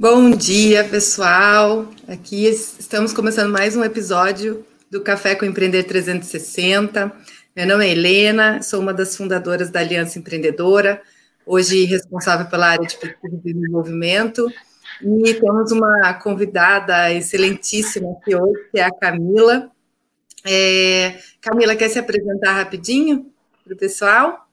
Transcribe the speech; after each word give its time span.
Bom 0.00 0.30
dia, 0.30 0.82
pessoal. 0.82 1.86
Aqui 2.08 2.46
estamos 2.46 3.12
começando 3.12 3.52
mais 3.52 3.76
um 3.76 3.84
episódio 3.84 4.64
do 4.90 5.02
Café 5.02 5.34
com 5.34 5.44
Empreender 5.44 5.82
360. 5.84 7.12
Meu 7.54 7.66
nome 7.66 7.86
é 7.86 7.90
Helena, 7.90 8.62
sou 8.62 8.80
uma 8.80 8.94
das 8.94 9.14
fundadoras 9.14 9.68
da 9.68 9.80
Aliança 9.80 10.18
Empreendedora, 10.18 11.02
hoje 11.44 11.84
responsável 11.84 12.46
pela 12.46 12.68
área 12.68 12.86
de 12.86 12.96
pesquisa 12.96 13.40
e 13.44 13.52
desenvolvimento. 13.52 14.50
E 15.02 15.34
temos 15.34 15.70
uma 15.70 16.14
convidada 16.14 17.12
excelentíssima 17.12 18.10
aqui 18.12 18.34
hoje, 18.34 18.70
que 18.72 18.80
é 18.80 18.84
a 18.84 18.90
Camila. 18.90 19.70
É, 20.46 21.18
Camila, 21.42 21.76
quer 21.76 21.90
se 21.90 21.98
apresentar 21.98 22.54
rapidinho 22.54 23.30
para 23.62 23.74
o 23.74 23.76
pessoal? 23.76 24.49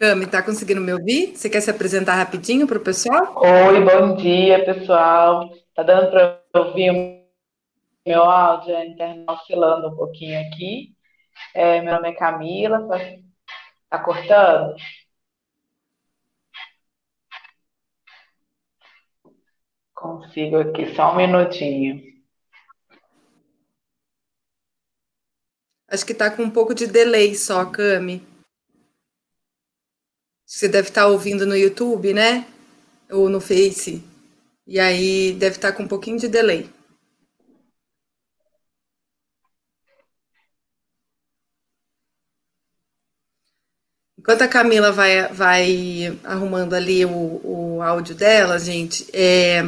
Cami, 0.00 0.26
tá 0.26 0.42
conseguindo 0.42 0.80
me 0.80 0.94
ouvir? 0.94 1.36
Você 1.36 1.50
quer 1.50 1.60
se 1.60 1.70
apresentar 1.70 2.14
rapidinho 2.14 2.66
para 2.66 2.78
o 2.78 2.80
pessoal? 2.80 3.34
Oi, 3.36 3.84
bom 3.84 4.16
dia, 4.16 4.64
pessoal. 4.64 5.50
Tá 5.74 5.82
dando 5.82 6.10
para 6.10 6.40
ouvir 6.54 6.90
o 6.90 7.20
meu 8.06 8.22
áudio? 8.22 8.74
A 8.74 8.86
internet 8.86 9.26
tá 9.26 9.34
oscilando 9.34 9.88
um 9.88 9.94
pouquinho 9.94 10.40
aqui. 10.40 10.94
É, 11.54 11.82
meu 11.82 11.92
nome 11.92 12.08
é 12.08 12.14
Camila. 12.14 12.88
Tá, 12.88 12.98
tá 13.90 13.98
cortando? 14.02 14.74
Consigo 19.92 20.60
aqui, 20.60 20.94
só 20.94 21.12
um 21.12 21.16
minutinho. 21.16 22.00
Acho 25.86 26.06
que 26.06 26.14
tá 26.14 26.30
com 26.30 26.44
um 26.44 26.50
pouco 26.50 26.74
de 26.74 26.86
delay 26.86 27.34
só, 27.34 27.66
Cami. 27.66 28.29
Você 30.50 30.66
deve 30.66 30.88
estar 30.88 31.06
ouvindo 31.06 31.46
no 31.46 31.56
YouTube, 31.56 32.12
né? 32.12 32.44
Ou 33.08 33.28
no 33.28 33.40
Face. 33.40 34.02
E 34.66 34.80
aí 34.80 35.32
deve 35.38 35.56
estar 35.56 35.70
com 35.72 35.84
um 35.84 35.88
pouquinho 35.88 36.18
de 36.18 36.26
delay. 36.26 36.68
Enquanto 44.18 44.42
a 44.42 44.48
Camila 44.48 44.90
vai, 44.90 45.28
vai 45.28 46.18
arrumando 46.24 46.74
ali 46.74 47.04
o, 47.04 47.40
o 47.44 47.80
áudio 47.80 48.16
dela, 48.16 48.58
gente, 48.58 49.06
é, 49.12 49.62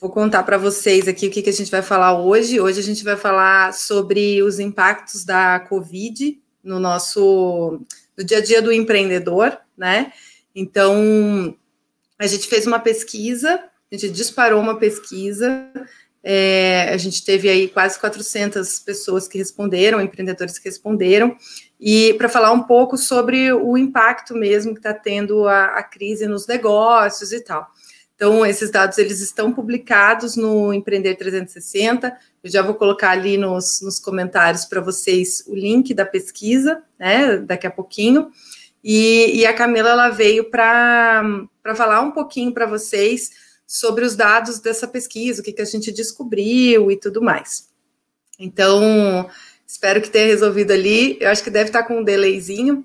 vou 0.00 0.10
contar 0.10 0.42
para 0.42 0.58
vocês 0.58 1.06
aqui 1.06 1.28
o 1.28 1.30
que, 1.30 1.42
que 1.42 1.50
a 1.50 1.52
gente 1.52 1.70
vai 1.70 1.80
falar 1.80 2.18
hoje. 2.18 2.60
Hoje 2.60 2.80
a 2.80 2.82
gente 2.82 3.04
vai 3.04 3.16
falar 3.16 3.72
sobre 3.72 4.42
os 4.42 4.58
impactos 4.58 5.24
da 5.24 5.60
Covid 5.60 6.42
no 6.62 6.80
nosso 6.80 7.80
no 8.18 8.24
dia 8.24 8.38
a 8.38 8.42
dia 8.42 8.60
do 8.60 8.72
empreendedor, 8.72 9.58
né? 9.76 10.12
Então, 10.54 11.56
a 12.18 12.26
gente 12.26 12.46
fez 12.46 12.66
uma 12.66 12.78
pesquisa, 12.78 13.62
a 13.90 13.96
gente 13.96 14.10
disparou 14.10 14.60
uma 14.60 14.78
pesquisa, 14.78 15.70
é, 16.22 16.90
a 16.92 16.96
gente 16.96 17.24
teve 17.24 17.48
aí 17.48 17.68
quase 17.68 17.98
400 17.98 18.78
pessoas 18.80 19.26
que 19.26 19.38
responderam, 19.38 20.00
empreendedores 20.00 20.58
que 20.58 20.68
responderam, 20.68 21.36
e 21.80 22.14
para 22.14 22.28
falar 22.28 22.52
um 22.52 22.62
pouco 22.62 22.96
sobre 22.96 23.52
o 23.52 23.76
impacto 23.76 24.34
mesmo 24.34 24.72
que 24.72 24.78
está 24.78 24.94
tendo 24.94 25.48
a, 25.48 25.64
a, 25.78 25.82
crise 25.82 26.26
nos 26.26 26.46
negócios 26.46 27.32
e 27.32 27.40
tal. 27.40 27.66
Então, 28.14 28.46
esses 28.46 28.70
dados 28.70 28.98
eles 28.98 29.20
estão 29.20 29.52
publicados 29.52 30.36
no 30.36 30.72
Empreender 30.72 31.16
360. 31.16 32.16
Eu 32.44 32.50
já 32.50 32.62
vou 32.62 32.76
colocar 32.76 33.10
ali 33.10 33.36
nos, 33.36 33.80
nos 33.82 33.98
comentários 33.98 34.64
para 34.64 34.80
vocês 34.80 35.42
o 35.48 35.56
link 35.56 35.92
da 35.92 36.06
pesquisa, 36.06 36.84
né? 36.96 37.38
Daqui 37.38 37.66
a 37.66 37.70
pouquinho. 37.70 38.30
E, 38.82 39.40
e 39.40 39.46
a 39.46 39.54
Camila 39.54 39.90
ela 39.90 40.08
veio 40.08 40.50
para 40.50 41.22
falar 41.76 42.00
um 42.00 42.10
pouquinho 42.10 42.52
para 42.52 42.66
vocês 42.66 43.30
sobre 43.66 44.04
os 44.04 44.16
dados 44.16 44.58
dessa 44.58 44.88
pesquisa, 44.88 45.40
o 45.40 45.44
que, 45.44 45.52
que 45.52 45.62
a 45.62 45.66
gente 45.66 45.92
descobriu 45.92 46.90
e 46.90 46.96
tudo 46.96 47.22
mais. 47.22 47.70
Então, 48.38 49.28
espero 49.66 50.00
que 50.00 50.10
tenha 50.10 50.26
resolvido 50.26 50.72
ali. 50.72 51.16
Eu 51.20 51.30
acho 51.30 51.44
que 51.44 51.50
deve 51.50 51.68
estar 51.68 51.84
com 51.84 51.98
um 51.98 52.04
delayzinho 52.04 52.84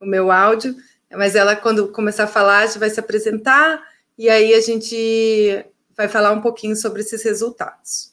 o 0.00 0.06
meu 0.06 0.30
áudio, 0.30 0.76
mas 1.10 1.34
ela, 1.34 1.56
quando 1.56 1.88
começar 1.88 2.24
a 2.24 2.28
falar, 2.28 2.66
já 2.66 2.78
vai 2.78 2.90
se 2.90 3.00
apresentar 3.00 3.82
e 4.18 4.28
aí 4.28 4.52
a 4.52 4.60
gente 4.60 5.64
vai 5.96 6.08
falar 6.08 6.32
um 6.32 6.40
pouquinho 6.40 6.76
sobre 6.76 7.00
esses 7.00 7.22
resultados. 7.24 8.12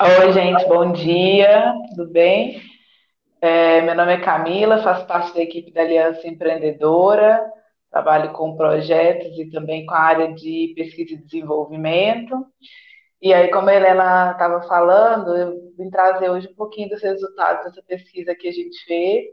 Oi, 0.00 0.32
gente, 0.32 0.66
bom 0.66 0.92
dia, 0.92 1.72
tudo 1.94 2.10
bem? 2.10 2.71
É, 3.44 3.80
meu 3.82 3.96
nome 3.96 4.12
é 4.12 4.20
Camila, 4.20 4.84
faço 4.84 5.04
parte 5.04 5.34
da 5.34 5.42
equipe 5.42 5.72
da 5.72 5.80
Aliança 5.82 6.28
Empreendedora, 6.28 7.44
trabalho 7.90 8.32
com 8.34 8.56
projetos 8.56 9.36
e 9.36 9.50
também 9.50 9.84
com 9.84 9.94
a 9.94 9.98
área 9.98 10.32
de 10.32 10.72
pesquisa 10.76 11.14
e 11.14 11.16
desenvolvimento. 11.16 12.46
E 13.20 13.34
aí, 13.34 13.50
como 13.50 13.68
a 13.68 13.74
Helena 13.74 14.30
estava 14.32 14.62
falando, 14.68 15.36
eu 15.36 15.74
vim 15.76 15.90
trazer 15.90 16.30
hoje 16.30 16.48
um 16.50 16.54
pouquinho 16.54 16.88
dos 16.90 17.02
resultados 17.02 17.64
dessa 17.64 17.82
pesquisa 17.82 18.32
que 18.32 18.46
a 18.46 18.52
gente 18.52 18.78
fez. 18.84 19.24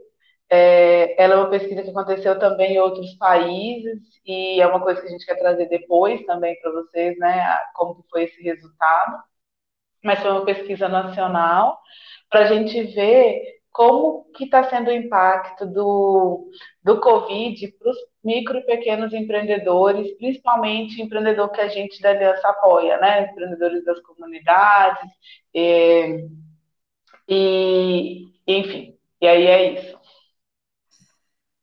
É, 0.50 1.22
ela 1.22 1.34
é 1.34 1.36
uma 1.38 1.50
pesquisa 1.50 1.82
que 1.82 1.90
aconteceu 1.90 2.36
também 2.38 2.74
em 2.74 2.80
outros 2.80 3.14
países 3.14 4.00
e 4.26 4.60
é 4.60 4.66
uma 4.66 4.80
coisa 4.82 5.00
que 5.00 5.06
a 5.06 5.10
gente 5.10 5.24
quer 5.24 5.36
trazer 5.36 5.68
depois 5.68 6.24
também 6.26 6.60
para 6.60 6.72
vocês, 6.72 7.16
né? 7.18 7.46
Como 7.76 8.04
foi 8.10 8.24
esse 8.24 8.42
resultado. 8.42 9.22
Mas 10.04 10.20
foi 10.20 10.32
uma 10.32 10.44
pesquisa 10.44 10.88
nacional 10.88 11.78
para 12.28 12.40
a 12.40 12.46
gente 12.46 12.82
ver 12.82 13.59
como 13.72 14.24
que 14.34 14.44
está 14.44 14.68
sendo 14.68 14.88
o 14.88 14.92
impacto 14.92 15.66
do, 15.66 16.50
do 16.82 17.00
Covid 17.00 17.68
para 17.78 17.90
os 17.90 17.96
micro 18.22 18.58
e 18.58 18.66
pequenos 18.66 19.12
empreendedores, 19.12 20.16
principalmente 20.18 21.00
empreendedor 21.00 21.50
que 21.50 21.60
a 21.60 21.68
gente 21.68 22.00
da 22.02 22.10
Aliança 22.10 22.48
apoia, 22.48 22.98
né? 22.98 23.30
Empreendedores 23.30 23.84
das 23.84 24.00
comunidades, 24.00 25.10
e, 25.54 26.26
e 27.28 28.26
enfim, 28.46 28.96
e 29.20 29.26
aí 29.26 29.46
é 29.46 29.72
isso. 29.72 30.00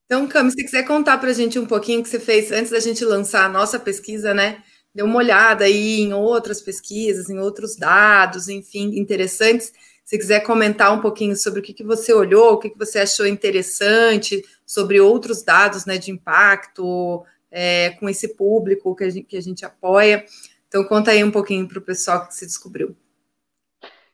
Então, 0.05 0.25
Cami, 0.27 0.51
se 0.51 0.63
quiser 0.63 0.87
contar 0.87 1.17
para 1.17 1.29
a 1.29 1.33
gente 1.33 1.59
um 1.59 1.65
pouquinho 1.65 1.99
o 1.99 2.03
que 2.03 2.09
você 2.09 2.19
fez 2.19 2.51
antes 2.51 2.71
da 2.71 2.79
gente 2.79 3.03
lançar 3.03 3.45
a 3.45 3.49
nossa 3.49 3.77
pesquisa, 3.77 4.33
né? 4.33 4.63
Deu 4.95 5.05
uma 5.05 5.17
olhada 5.17 5.65
aí 5.65 5.99
em 5.99 6.13
outras 6.13 6.61
pesquisas, 6.61 7.29
em 7.29 7.37
outros 7.37 7.75
dados, 7.75 8.47
enfim, 8.47 8.97
interessantes 8.97 9.71
se 10.07 10.17
quiser 10.17 10.39
comentar 10.39 10.93
um 10.93 11.01
pouquinho 11.01 11.35
sobre 11.35 11.59
o 11.59 11.61
que, 11.61 11.73
que 11.73 11.83
você 11.83 12.13
olhou, 12.13 12.53
o 12.53 12.57
que, 12.57 12.69
que 12.69 12.77
você 12.77 12.99
achou 12.99 13.27
interessante, 13.27 14.41
sobre 14.65 15.01
outros 15.01 15.43
dados 15.43 15.85
né, 15.85 15.97
de 15.97 16.11
impacto 16.11 17.25
é, 17.51 17.89
com 17.99 18.07
esse 18.07 18.33
público 18.37 18.95
que 18.95 19.03
a, 19.03 19.09
gente, 19.09 19.25
que 19.25 19.35
a 19.35 19.41
gente 19.41 19.65
apoia. 19.65 20.23
Então, 20.65 20.85
conta 20.85 21.11
aí 21.11 21.21
um 21.21 21.29
pouquinho 21.29 21.67
para 21.67 21.79
o 21.79 21.81
pessoal 21.81 22.25
que 22.25 22.33
se 22.33 22.45
descobriu. 22.45 22.95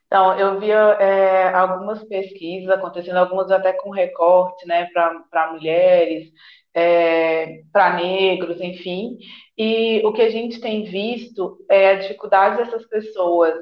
Então, 0.08 0.36
eu 0.36 0.60
vi 0.60 0.72
é, 0.72 1.50
algumas 1.50 2.04
pesquisas 2.06 2.72
acontecendo, 2.72 3.18
algumas 3.18 3.52
até 3.52 3.72
com 3.72 3.92
recorte, 3.92 4.66
né, 4.66 4.88
para 4.92 5.52
mulheres, 5.52 6.28
é, 6.74 7.62
para 7.72 7.98
negros, 7.98 8.60
enfim. 8.60 9.20
E 9.56 10.02
o 10.04 10.12
que 10.12 10.24
a 10.24 10.30
gente 10.32 10.60
tem 10.60 10.86
visto 10.86 11.64
é 11.70 11.92
a 11.92 12.00
dificuldade 12.00 12.58
dessas 12.58 12.84
pessoas 12.88 13.54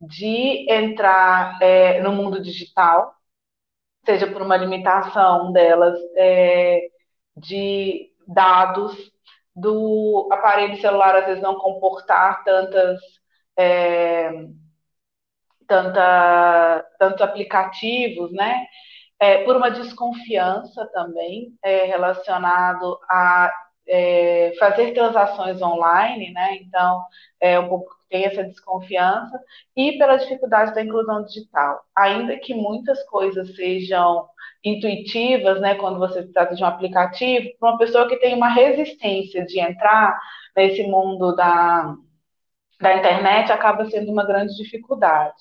de 0.00 0.70
entrar 0.70 1.58
é, 1.62 2.00
no 2.02 2.12
mundo 2.12 2.42
digital, 2.42 3.14
seja 4.04 4.26
por 4.26 4.42
uma 4.42 4.56
limitação 4.56 5.52
delas 5.52 5.98
é, 6.16 6.80
de 7.36 8.10
dados, 8.26 8.94
do 9.54 10.28
aparelho 10.32 10.80
celular 10.80 11.16
às 11.16 11.26
vezes 11.26 11.42
não 11.42 11.58
comportar 11.58 12.42
tantas 12.44 13.00
é, 13.58 14.30
tanta, 15.66 16.84
tantos 16.98 17.22
aplicativos, 17.22 18.32
né? 18.32 18.66
É, 19.20 19.44
por 19.44 19.56
uma 19.56 19.70
desconfiança 19.70 20.86
também 20.92 21.54
é, 21.62 21.84
relacionado 21.84 22.98
a 23.08 23.52
é, 23.86 24.52
fazer 24.58 24.92
transações 24.94 25.60
online, 25.62 26.32
né? 26.32 26.56
Então, 26.56 27.04
é 27.40 27.58
um 27.60 27.68
pouco 27.68 27.94
tem 28.10 28.24
essa 28.24 28.44
desconfiança 28.44 29.40
e 29.76 29.96
pela 29.96 30.16
dificuldade 30.16 30.74
da 30.74 30.82
inclusão 30.82 31.24
digital. 31.24 31.80
Ainda 31.96 32.36
que 32.38 32.52
muitas 32.52 33.02
coisas 33.04 33.54
sejam 33.54 34.28
intuitivas, 34.64 35.60
né, 35.60 35.76
quando 35.76 35.98
você 35.98 36.22
trata 36.32 36.54
de 36.54 36.62
um 36.62 36.66
aplicativo, 36.66 37.48
para 37.58 37.70
uma 37.70 37.78
pessoa 37.78 38.08
que 38.08 38.16
tem 38.16 38.34
uma 38.34 38.48
resistência 38.48 39.46
de 39.46 39.58
entrar 39.60 40.20
nesse 40.54 40.82
mundo 40.82 41.34
da, 41.34 41.94
da 42.80 42.96
internet, 42.96 43.50
acaba 43.52 43.88
sendo 43.88 44.12
uma 44.12 44.26
grande 44.26 44.54
dificuldade. 44.56 45.34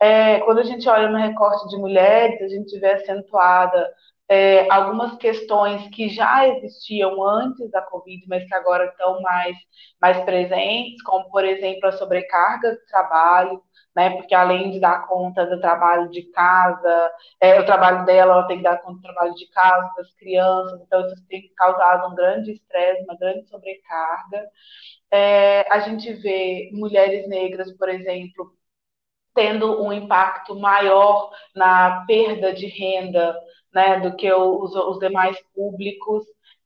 É, 0.00 0.40
quando 0.40 0.58
a 0.58 0.64
gente 0.64 0.88
olha 0.88 1.08
no 1.08 1.18
recorte 1.18 1.68
de 1.68 1.76
mulheres, 1.76 2.40
a 2.42 2.48
gente 2.48 2.78
vê 2.78 2.92
acentuada 2.92 3.92
é, 4.28 4.70
algumas 4.70 5.16
questões 5.16 5.88
que 5.88 6.08
já 6.08 6.46
existiam 6.48 7.22
antes 7.22 7.70
da 7.70 7.82
Covid, 7.82 8.26
mas 8.28 8.46
que 8.46 8.54
agora 8.54 8.86
estão 8.86 9.20
mais, 9.22 9.56
mais 10.00 10.20
presentes, 10.24 11.02
como, 11.02 11.30
por 11.30 11.44
exemplo, 11.44 11.88
a 11.88 11.92
sobrecarga 11.92 12.72
de 12.72 12.86
trabalho 12.86 13.62
né? 13.98 14.10
Porque 14.10 14.32
além 14.32 14.70
de 14.70 14.78
dar 14.78 15.08
conta 15.08 15.44
do 15.44 15.60
trabalho 15.60 16.08
de 16.10 16.22
casa, 16.30 17.12
é, 17.40 17.60
o 17.60 17.66
trabalho 17.66 18.04
dela, 18.04 18.34
ela 18.34 18.46
tem 18.46 18.58
que 18.58 18.62
dar 18.62 18.78
conta 18.80 18.94
do 18.98 19.02
trabalho 19.02 19.34
de 19.34 19.46
casa, 19.48 19.92
das 19.96 20.14
crianças, 20.14 20.80
então 20.82 21.04
isso 21.06 21.26
tem 21.28 21.52
causado 21.56 22.12
um 22.12 22.14
grande 22.14 22.52
estresse, 22.52 23.02
uma 23.02 23.16
grande 23.16 23.48
sobrecarga. 23.48 24.46
É, 25.10 25.66
a 25.72 25.80
gente 25.80 26.12
vê 26.14 26.70
mulheres 26.72 27.28
negras, 27.28 27.72
por 27.76 27.88
exemplo, 27.88 28.52
tendo 29.34 29.82
um 29.82 29.92
impacto 29.92 30.54
maior 30.58 31.30
na 31.54 32.04
perda 32.06 32.52
de 32.52 32.66
renda 32.66 33.36
né, 33.72 34.00
do 34.00 34.16
que 34.16 34.32
os, 34.32 34.74
os 34.74 34.98
demais 34.98 35.38
públicos, 35.54 36.24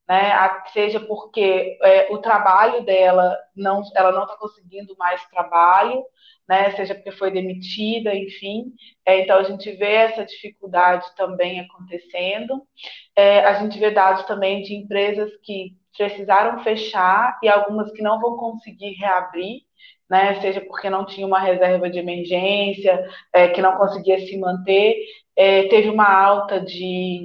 né, 0.08 0.32
seja 0.72 1.00
porque 1.00 1.78
é, 1.82 2.12
o 2.12 2.18
trabalho 2.18 2.84
dela 2.84 3.38
não, 3.56 3.82
ela 3.94 4.12
não 4.12 4.24
está 4.24 4.36
conseguindo 4.36 4.96
mais 4.98 5.24
trabalho, 5.26 6.04
né, 6.48 6.70
seja 6.72 6.94
porque 6.94 7.12
foi 7.12 7.30
demitida, 7.30 8.14
enfim. 8.14 8.72
É, 9.06 9.20
então 9.20 9.38
a 9.38 9.42
gente 9.44 9.70
vê 9.72 9.92
essa 9.92 10.24
dificuldade 10.24 11.06
também 11.16 11.60
acontecendo. 11.60 12.66
É, 13.16 13.40
a 13.40 13.54
gente 13.54 13.78
vê 13.78 13.90
dados 13.90 14.24
também 14.24 14.62
de 14.62 14.74
empresas 14.74 15.30
que 15.42 15.76
precisaram 15.96 16.62
fechar 16.64 17.38
e 17.42 17.48
algumas 17.48 17.92
que 17.92 18.02
não 18.02 18.20
vão 18.20 18.36
conseguir 18.36 18.92
reabrir 18.94 19.62
né? 20.12 20.38
Seja 20.42 20.60
porque 20.60 20.90
não 20.90 21.06
tinha 21.06 21.26
uma 21.26 21.40
reserva 21.40 21.88
de 21.88 21.98
emergência, 21.98 23.02
é, 23.32 23.48
que 23.48 23.62
não 23.62 23.78
conseguia 23.78 24.18
se 24.20 24.36
manter, 24.38 24.94
é, 25.36 25.68
teve 25.68 25.88
uma 25.88 26.08
alta 26.08 26.60
de, 26.60 27.22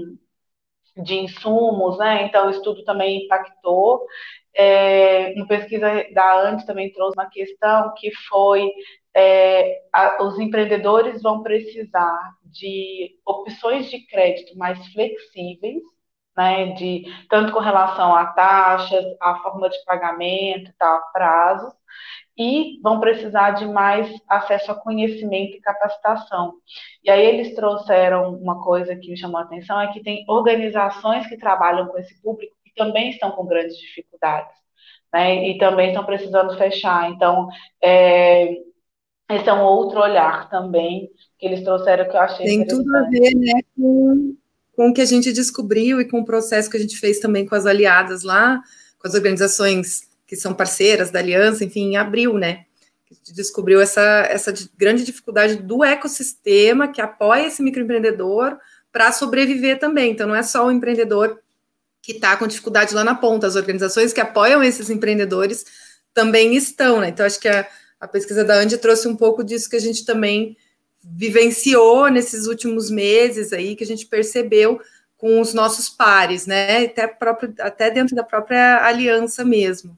de 1.04 1.16
insumos, 1.16 1.98
né? 1.98 2.24
Então 2.24 2.48
o 2.48 2.50
estudo 2.50 2.84
também 2.84 3.26
impactou. 3.26 4.06
É, 4.56 5.34
uma 5.36 5.48
pesquisa 5.48 5.88
da 6.14 6.42
ANTE 6.50 6.66
também 6.66 6.92
trouxe 6.92 7.18
uma 7.18 7.30
questão 7.30 7.94
que 7.96 8.12
foi 8.28 8.70
é, 9.16 9.82
a, 9.94 10.24
os 10.24 10.40
empreendedores 10.40 11.22
vão 11.22 11.42
precisar 11.44 12.20
de 12.46 13.18
opções 13.26 13.90
de 13.90 14.06
crédito 14.08 14.58
mais 14.58 14.78
flexíveis, 14.94 15.82
né, 16.38 16.68
de 16.74 17.04
tanto 17.30 17.52
com 17.52 17.60
relação 17.60 18.16
a 18.16 18.28
taxas, 18.28 19.04
a 19.22 19.40
forma 19.42 19.70
de 19.70 19.84
pagamento, 19.86 20.72
tá, 20.78 21.00
prazos, 21.14 21.74
e 22.38 22.80
vão 22.84 23.00
precisar 23.00 23.52
de 23.52 23.66
mais 23.66 24.08
acesso 24.28 24.72
a 24.72 24.76
conhecimento 24.76 25.58
e 25.58 25.62
capacitação. 25.62 26.54
E 27.04 27.10
aí 27.10 27.26
eles 27.26 27.56
trouxeram 27.56 28.36
uma 28.36 28.62
coisa 28.62 28.96
que 28.96 29.10
me 29.10 29.18
chamou 29.18 29.40
a 29.40 29.44
atenção, 29.44 29.82
é 29.82 29.92
que 29.92 30.04
tem 30.04 30.24
organizações 30.28 31.26
que 31.28 31.38
trabalham 31.38 31.88
com 31.88 31.98
esse 31.98 32.22
público 32.22 32.56
que 32.64 32.74
também 32.76 33.10
estão 33.10 33.32
com 33.32 33.46
grandes 33.46 33.78
dificuldades, 33.78 34.54
né, 35.12 35.50
e 35.50 35.58
também 35.58 35.90
estão 35.90 36.06
precisando 36.06 36.56
fechar. 36.58 37.10
Então, 37.10 37.48
é, 37.82 38.52
esse 39.32 39.50
é 39.50 39.54
um 39.54 39.64
outro 39.64 40.00
olhar 40.00 40.48
também 40.50 41.10
que 41.40 41.48
eles 41.48 41.64
trouxeram 41.64 42.08
que 42.08 42.16
eu 42.16 42.22
achei 42.22 42.46
Tem 42.46 42.68
tudo 42.68 42.96
a 42.96 43.02
ver, 43.10 43.36
né, 43.36 43.62
com, 43.76 44.36
com 44.76 44.90
o 44.90 44.94
que 44.94 45.02
a 45.02 45.06
gente 45.06 45.34
descobriu 45.34 46.00
e 46.00 46.08
com 46.08 46.20
o 46.20 46.26
processo 46.26 46.70
que 46.70 46.78
a 46.78 46.80
gente 46.80 46.98
fez 46.98 47.20
também 47.20 47.48
com 47.48 47.56
as 47.56 47.66
aliadas 47.66 48.22
lá, 48.22 48.62
com 49.00 49.08
as 49.08 49.16
organizações 49.16 50.07
que 50.28 50.36
são 50.36 50.54
parceiras 50.54 51.10
da 51.10 51.20
aliança, 51.20 51.64
enfim, 51.64 51.92
em 51.92 51.98
abril, 51.98 52.38
né? 52.38 52.66
Descobriu 53.34 53.80
essa, 53.80 54.28
essa 54.30 54.54
grande 54.78 55.06
dificuldade 55.06 55.56
do 55.56 55.84
ecossistema 55.84 56.90
que 56.90 57.02
apoia 57.02 57.48
esse 57.48 57.64
microempreendedor 57.64 58.58
para 58.92 59.14
sobreviver 59.14 59.80
também. 59.80 60.12
Então, 60.12 60.28
não 60.28 60.36
é 60.36 60.44
só 60.44 60.68
o 60.68 60.72
empreendedor 60.72 61.40
que 62.02 62.12
está 62.12 62.36
com 62.36 62.46
dificuldade 62.46 62.94
lá 62.94 63.04
na 63.04 63.16
ponta, 63.16 63.48
as 63.48 63.56
organizações 63.56 64.12
que 64.12 64.20
apoiam 64.20 64.62
esses 64.62 64.90
empreendedores 64.90 65.66
também 66.14 66.56
estão, 66.56 67.00
né? 67.00 67.10
Então, 67.10 67.26
acho 67.26 67.40
que 67.40 67.48
a, 67.48 67.66
a 68.00 68.08
pesquisa 68.08 68.44
da 68.44 68.56
Andy 68.56 68.78
trouxe 68.78 69.08
um 69.08 69.16
pouco 69.16 69.44
disso 69.44 69.70
que 69.70 69.76
a 69.76 69.82
gente 69.82 70.06
também 70.06 70.58
vivenciou 71.02 72.10
nesses 72.10 72.48
últimos 72.48 72.90
meses 72.90 73.54
aí, 73.54 73.76
que 73.76 73.84
a 73.84 73.88
gente 73.88 74.06
percebeu 74.06 74.82
com 75.16 75.40
os 75.40 75.54
nossos 75.54 75.90
pares, 75.90 76.46
né? 76.46 76.86
Até, 76.86 77.08
próprio, 77.08 77.54
até 77.60 77.90
dentro 77.90 78.16
da 78.16 78.24
própria 78.24 78.86
aliança 78.86 79.46
mesmo. 79.46 79.98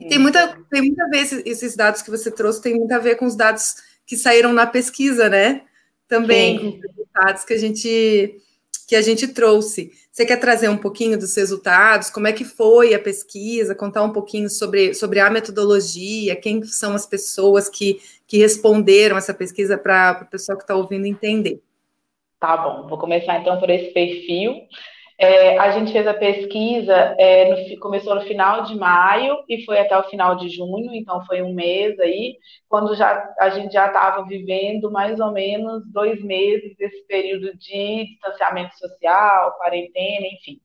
E 0.00 0.08
tem 0.08 0.18
muita, 0.18 0.56
tem 0.70 0.80
muita 0.80 1.08
esses, 1.12 1.42
esses 1.44 1.76
dados 1.76 2.00
que 2.00 2.10
você 2.10 2.30
trouxe, 2.30 2.62
tem 2.62 2.74
muito 2.74 2.92
a 2.92 2.98
ver 2.98 3.16
com 3.16 3.26
os 3.26 3.36
dados 3.36 3.76
que 4.06 4.16
saíram 4.16 4.52
na 4.52 4.66
pesquisa, 4.66 5.28
né? 5.28 5.62
Também, 6.08 6.58
Sim. 6.58 6.64
com 6.64 6.76
os 6.76 6.82
resultados 6.82 7.44
que 7.44 7.52
a 7.52 7.58
gente 7.58 8.40
que 8.88 8.96
a 8.96 9.02
gente 9.02 9.28
trouxe. 9.28 9.92
Você 10.10 10.26
quer 10.26 10.36
trazer 10.38 10.68
um 10.68 10.76
pouquinho 10.76 11.16
dos 11.16 11.36
resultados? 11.36 12.10
Como 12.10 12.26
é 12.26 12.32
que 12.32 12.44
foi 12.44 12.92
a 12.92 12.98
pesquisa? 12.98 13.72
Contar 13.72 14.02
um 14.02 14.12
pouquinho 14.12 14.50
sobre, 14.50 14.94
sobre 14.94 15.20
a 15.20 15.30
metodologia? 15.30 16.34
Quem 16.34 16.60
são 16.64 16.96
as 16.96 17.06
pessoas 17.06 17.68
que, 17.68 18.00
que 18.26 18.38
responderam 18.38 19.16
essa 19.16 19.32
pesquisa 19.32 19.78
para 19.78 20.24
o 20.26 20.26
pessoal 20.28 20.58
que 20.58 20.64
está 20.64 20.74
ouvindo 20.74 21.06
entender? 21.06 21.62
Tá 22.40 22.56
bom, 22.56 22.88
vou 22.88 22.98
começar 22.98 23.38
então 23.38 23.60
por 23.60 23.70
esse 23.70 23.92
perfil. 23.92 24.56
É, 25.22 25.58
a 25.58 25.70
gente 25.70 25.92
fez 25.92 26.06
a 26.06 26.14
pesquisa, 26.14 26.94
é, 27.18 27.50
no, 27.50 27.78
começou 27.78 28.14
no 28.14 28.22
final 28.22 28.62
de 28.62 28.74
maio 28.74 29.36
e 29.46 29.62
foi 29.66 29.78
até 29.78 29.94
o 29.98 30.04
final 30.04 30.34
de 30.36 30.48
junho, 30.48 30.94
então 30.94 31.22
foi 31.26 31.42
um 31.42 31.52
mês 31.52 31.98
aí, 32.00 32.38
quando 32.66 32.94
já, 32.96 33.30
a 33.38 33.50
gente 33.50 33.70
já 33.72 33.88
estava 33.88 34.24
vivendo 34.24 34.90
mais 34.90 35.20
ou 35.20 35.30
menos 35.30 35.84
dois 35.92 36.22
meses 36.24 36.74
desse 36.78 37.06
período 37.06 37.54
de 37.58 38.06
distanciamento 38.06 38.74
social, 38.78 39.58
quarentena, 39.58 40.26
enfim. 40.26 40.58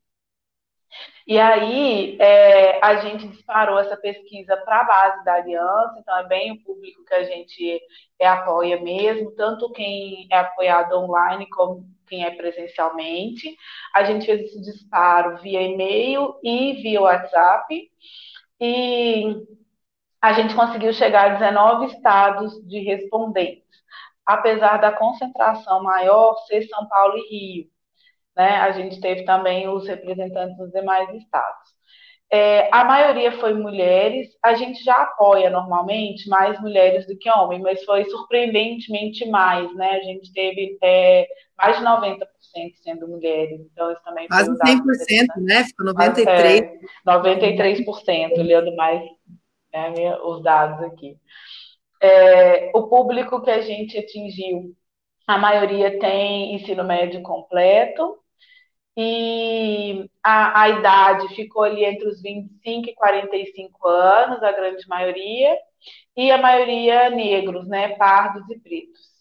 E 1.27 1.39
aí 1.39 2.17
é, 2.21 2.79
a 2.85 2.95
gente 2.97 3.27
disparou 3.27 3.79
essa 3.79 3.97
pesquisa 3.97 4.55
para 4.57 4.81
a 4.81 4.83
base 4.85 5.25
da 5.25 5.33
aliança, 5.33 5.95
então 5.99 6.17
é 6.17 6.27
bem 6.27 6.51
o 6.53 6.63
público 6.63 7.03
que 7.03 7.13
a 7.13 7.23
gente 7.23 7.81
é, 8.19 8.27
apoia 8.27 8.79
mesmo, 8.81 9.31
tanto 9.31 9.71
quem 9.71 10.27
é 10.31 10.37
apoiado 10.37 10.93
online 10.93 11.49
como 11.49 11.83
quem 12.05 12.23
é 12.23 12.31
presencialmente. 12.31 13.55
A 13.93 14.03
gente 14.03 14.25
fez 14.25 14.41
esse 14.41 14.61
disparo 14.61 15.37
via 15.41 15.61
e-mail 15.61 16.39
e 16.43 16.73
via 16.81 17.01
WhatsApp. 17.01 17.91
E 18.59 19.35
a 20.21 20.33
gente 20.33 20.55
conseguiu 20.55 20.93
chegar 20.93 21.31
a 21.31 21.33
19 21.35 21.85
estados 21.87 22.53
de 22.67 22.79
respondentes, 22.79 23.63
apesar 24.25 24.77
da 24.77 24.91
concentração 24.91 25.83
maior 25.83 26.35
ser 26.47 26.63
São 26.67 26.87
Paulo 26.87 27.17
e 27.17 27.29
Rio. 27.29 27.69
Né? 28.35 28.57
A 28.57 28.71
gente 28.71 28.99
teve 28.99 29.23
também 29.23 29.67
os 29.67 29.87
representantes 29.87 30.57
dos 30.57 30.71
demais 30.71 31.09
estados. 31.15 31.74
É, 32.31 32.69
a 32.73 32.83
maioria 32.83 33.31
foi 33.33 33.53
mulheres, 33.53 34.29
a 34.43 34.55
gente 34.55 34.83
já 34.83 34.95
apoia 34.95 35.49
normalmente 35.49 36.27
mais 36.27 36.59
mulheres 36.59 37.05
do 37.05 37.15
que 37.17 37.29
homens, 37.29 37.61
mas 37.61 37.83
foi 37.83 38.03
surpreendentemente 38.05 39.27
mais, 39.29 39.73
né? 39.75 39.91
A 39.91 39.99
gente 39.99 40.33
teve 40.33 40.77
é, 40.83 41.27
mais 41.57 41.77
de 41.77 41.83
90% 41.83 42.25
sendo 42.83 43.07
mulheres, 43.07 43.61
então 43.71 43.91
isso 43.91 44.01
também 44.03 44.27
Quase 44.27 44.57
foi 44.57 44.71
um 44.71 44.81
100%, 44.81 45.27
né? 45.37 45.63
Ficou 45.65 45.85
93%. 45.93 46.27
É, 46.27 46.79
93%, 47.07 48.39
olhando 48.39 48.75
mais 48.75 49.03
né, 49.71 50.17
os 50.23 50.41
dados 50.41 50.83
aqui. 50.85 51.17
É, 52.01 52.71
o 52.73 52.87
público 52.87 53.41
que 53.41 53.51
a 53.51 53.61
gente 53.61 53.97
atingiu, 53.97 54.75
a 55.27 55.37
maioria 55.37 55.99
tem 55.99 56.55
ensino 56.55 56.83
médio 56.83 57.21
completo, 57.21 58.17
e 58.97 60.09
a, 60.23 60.61
a 60.61 60.69
idade 60.69 61.35
ficou 61.35 61.63
ali 61.63 61.83
entre 61.83 62.07
os 62.07 62.21
25 62.21 62.89
e 62.89 62.95
45 62.95 63.87
anos, 63.87 64.41
a 64.41 64.51
grande 64.51 64.87
maioria, 64.87 65.57
e 66.15 66.31
a 66.31 66.37
maioria 66.37 67.09
negros, 67.09 67.67
né, 67.67 67.89
pardos 67.95 68.49
e 68.49 68.57
pretos. 68.57 69.15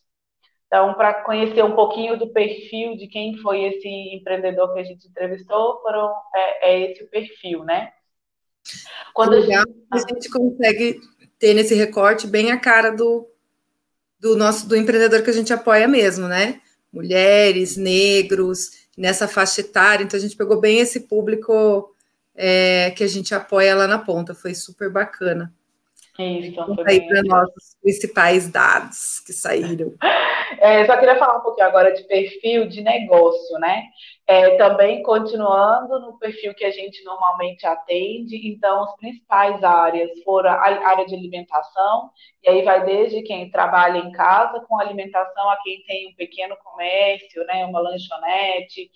Então, 0.67 0.95
para 0.95 1.23
conhecer 1.23 1.63
um 1.65 1.75
pouquinho 1.75 2.19
do 2.19 2.33
perfil 2.33 2.97
de 2.97 3.07
quem 3.07 3.37
foi 3.39 3.65
esse 3.65 3.89
empreendedor 4.15 4.73
que 4.73 4.81
a 4.81 4.85
gente 4.85 5.07
entrevistou, 5.07 5.81
foram, 5.83 6.13
é, 6.35 6.71
é 6.71 6.91
esse 6.91 7.03
o 7.03 7.09
perfil, 7.09 7.65
né? 7.65 7.93
Quando 9.13 9.35
a 9.35 9.41
gente... 9.41 9.75
a 9.93 9.99
gente 9.99 10.31
consegue 10.31 11.01
ter 11.39 11.55
nesse 11.55 11.75
recorte 11.75 12.27
bem 12.27 12.51
a 12.51 12.59
cara 12.59 12.91
do, 12.91 13.29
do 14.19 14.37
nosso 14.37 14.69
do 14.69 14.77
empreendedor 14.77 15.23
que 15.23 15.31
a 15.31 15.35
gente 15.35 15.53
apoia 15.53 15.87
mesmo, 15.87 16.27
né? 16.27 16.61
Mulheres, 16.93 17.77
negros, 17.77 18.84
nessa 18.97 19.27
faixa 19.27 19.61
etária, 19.61 20.05
então 20.05 20.19
a 20.19 20.21
gente 20.21 20.37
pegou 20.37 20.61
bem 20.61 20.79
esse 20.79 21.01
público 21.01 21.95
é, 22.35 22.93
que 22.97 23.05
a 23.05 23.09
gente 23.09 23.35
apoia 23.35 23.75
lá 23.75 23.87
na 23.87 23.99
ponta, 23.99 24.35
foi 24.35 24.55
super 24.55 24.91
bacana. 24.91 25.53
Isso, 26.19 26.55
Vamos 26.55 26.79
aí 26.87 27.07
para 27.07 27.23
nossos 27.25 27.77
principais 27.83 28.51
dados 28.51 29.21
que 29.21 29.33
saíram. 29.33 29.93
É, 30.61 30.85
só 30.87 30.97
queria 30.97 31.19
falar 31.19 31.39
um 31.39 31.43
pouquinho 31.43 31.67
agora 31.67 31.93
de 31.93 32.05
perfil 32.05 32.69
de 32.69 32.81
negócio, 32.81 33.59
né? 33.59 33.85
É, 34.27 34.57
também 34.57 35.03
continuando 35.03 36.01
no 36.01 36.19
perfil 36.19 36.55
que 36.55 36.65
a 36.65 36.71
gente 36.71 37.03
normalmente 37.03 37.67
atende, 37.67 38.49
então 38.49 38.85
as 38.85 38.97
principais 38.97 39.63
áreas 39.65 40.11
foram 40.23 40.51
a 40.51 40.55
área 40.57 41.07
de 41.07 41.15
alimentação, 41.15 42.11
e 42.43 42.49
aí 42.49 42.63
vai 42.63 42.85
desde 42.85 43.23
quem 43.23 43.51
trabalha 43.51 43.99
em 43.99 44.13
casa 44.13 44.61
com 44.61 44.79
alimentação 44.79 45.51
a 45.51 45.57
quem 45.63 45.83
tem 45.85 46.09
um 46.09 46.15
pequeno 46.15 46.57
comércio, 46.63 47.45
né, 47.47 47.65
uma 47.65 47.81
lanchonete, 47.81 48.91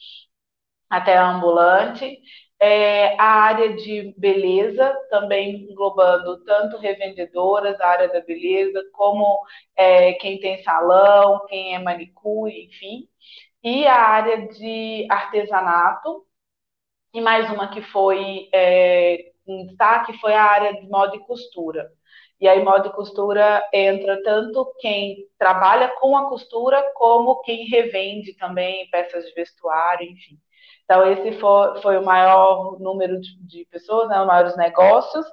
até 0.89 1.17
ambulante. 1.17 2.19
É, 2.61 3.15
a 3.21 3.25
área 3.25 3.75
de 3.77 4.15
beleza, 4.19 4.93
também 5.11 5.63
englobando 5.71 6.43
tanto 6.45 6.77
revendedoras, 6.79 7.81
a 7.81 7.87
área 7.89 8.09
da 8.09 8.21
beleza, 8.21 8.83
como 8.93 9.41
é, 9.77 10.15
quem 10.15 10.41
tem 10.41 10.63
salão, 10.63 11.45
quem 11.49 11.75
é 11.75 11.79
manicure, 11.79 12.67
enfim, 12.67 13.09
e 13.63 13.87
a 13.87 13.97
área 13.97 14.49
de 14.49 15.07
artesanato, 15.11 16.27
e 17.15 17.21
mais 17.21 17.51
uma 17.51 17.69
que 17.71 17.81
foi 17.83 18.49
é, 18.53 19.33
em 19.47 19.67
destaque 19.67 20.13
foi 20.21 20.35
a 20.35 20.43
área 20.45 20.75
de 20.81 20.89
moda 20.89 21.17
e 21.17 21.21
costura. 21.21 21.91
E 22.41 22.47
aí, 22.49 22.63
moda 22.63 22.89
e 22.89 22.93
costura 22.93 23.65
entra 23.75 24.23
tanto 24.23 24.73
quem 24.79 25.27
trabalha 25.39 25.89
com 26.01 26.17
a 26.17 26.29
costura, 26.29 26.83
como 26.95 27.41
quem 27.43 27.67
revende 27.69 28.35
também 28.37 28.89
peças 28.91 29.25
de 29.27 29.35
vestuário, 29.35 30.07
enfim. 30.09 30.39
Então, 30.89 31.07
esse 31.13 31.39
foi, 31.39 31.83
foi 31.83 31.99
o 31.99 32.05
maior 32.05 32.81
número 32.81 33.21
de, 33.21 33.37
de 33.43 33.67
pessoas, 33.67 34.09
né, 34.09 34.19
os 34.19 34.27
maiores 34.27 34.57
negócios. 34.57 35.27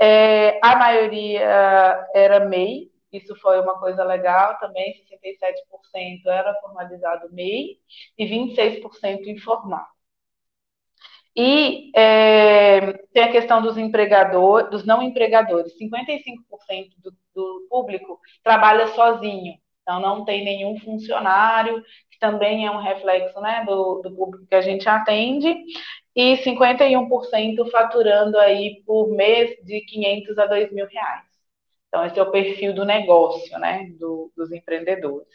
É, 0.00 0.58
a 0.64 0.76
maioria 0.76 2.08
era 2.14 2.40
MEI, 2.40 2.90
isso 3.12 3.36
foi 3.36 3.60
uma 3.60 3.78
coisa 3.78 4.02
legal 4.02 4.58
também, 4.58 4.94
67% 4.94 6.26
era 6.26 6.54
formalizado 6.62 7.30
MEI 7.32 7.78
e 8.16 8.24
26% 8.26 9.26
informal. 9.26 9.86
E 11.36 11.92
é, 11.94 12.94
tem 13.12 13.24
a 13.24 13.30
questão 13.30 13.60
dos 13.60 13.76
empregadores, 13.76 14.70
dos 14.70 14.86
não 14.86 15.02
empregadores. 15.02 15.76
55% 15.78 16.94
do, 16.98 17.14
do 17.34 17.66
público 17.68 18.18
trabalha 18.42 18.88
sozinho, 18.88 19.54
então 19.88 20.00
não 20.00 20.22
tem 20.22 20.44
nenhum 20.44 20.78
funcionário, 20.80 21.82
que 22.10 22.18
também 22.20 22.66
é 22.66 22.70
um 22.70 22.82
reflexo 22.82 23.40
né, 23.40 23.64
do, 23.64 24.02
do 24.02 24.14
público 24.14 24.44
que 24.46 24.54
a 24.54 24.60
gente 24.60 24.86
atende, 24.86 25.56
e 26.14 26.36
51% 26.36 27.70
faturando 27.70 28.36
aí 28.36 28.82
por 28.84 29.08
mês 29.08 29.56
de 29.64 29.80
500 29.80 30.38
a 30.38 30.46
2 30.46 30.72
mil 30.72 30.86
reais. 30.86 31.24
Então, 31.88 32.04
esse 32.04 32.18
é 32.18 32.22
o 32.22 32.30
perfil 32.30 32.74
do 32.74 32.84
negócio, 32.84 33.58
né, 33.58 33.88
do, 33.98 34.30
dos 34.36 34.52
empreendedores. 34.52 35.26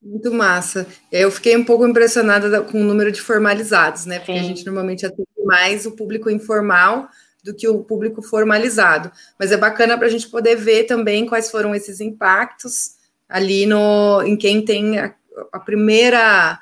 Muito 0.00 0.32
massa. 0.32 0.86
Eu 1.12 1.30
fiquei 1.30 1.54
um 1.54 1.64
pouco 1.64 1.86
impressionada 1.86 2.62
com 2.62 2.80
o 2.80 2.84
número 2.84 3.12
de 3.12 3.20
formalizados, 3.20 4.06
né? 4.06 4.18
Porque 4.18 4.32
Sim. 4.32 4.38
a 4.38 4.42
gente 4.42 4.64
normalmente 4.64 5.04
atende 5.04 5.28
mais 5.44 5.84
o 5.84 5.94
público 5.94 6.30
informal 6.30 7.10
do 7.42 7.54
que 7.54 7.68
o 7.68 7.82
público 7.82 8.22
formalizado. 8.22 9.10
Mas 9.38 9.52
é 9.52 9.56
bacana 9.56 9.96
para 9.96 10.06
a 10.06 10.10
gente 10.10 10.28
poder 10.28 10.56
ver 10.56 10.84
também 10.84 11.26
quais 11.26 11.50
foram 11.50 11.74
esses 11.74 12.00
impactos 12.00 12.96
ali 13.28 13.66
no 13.66 14.22
em 14.22 14.36
quem 14.36 14.64
tem 14.64 14.98
a, 14.98 15.14
a 15.52 15.60
primeira 15.60 16.58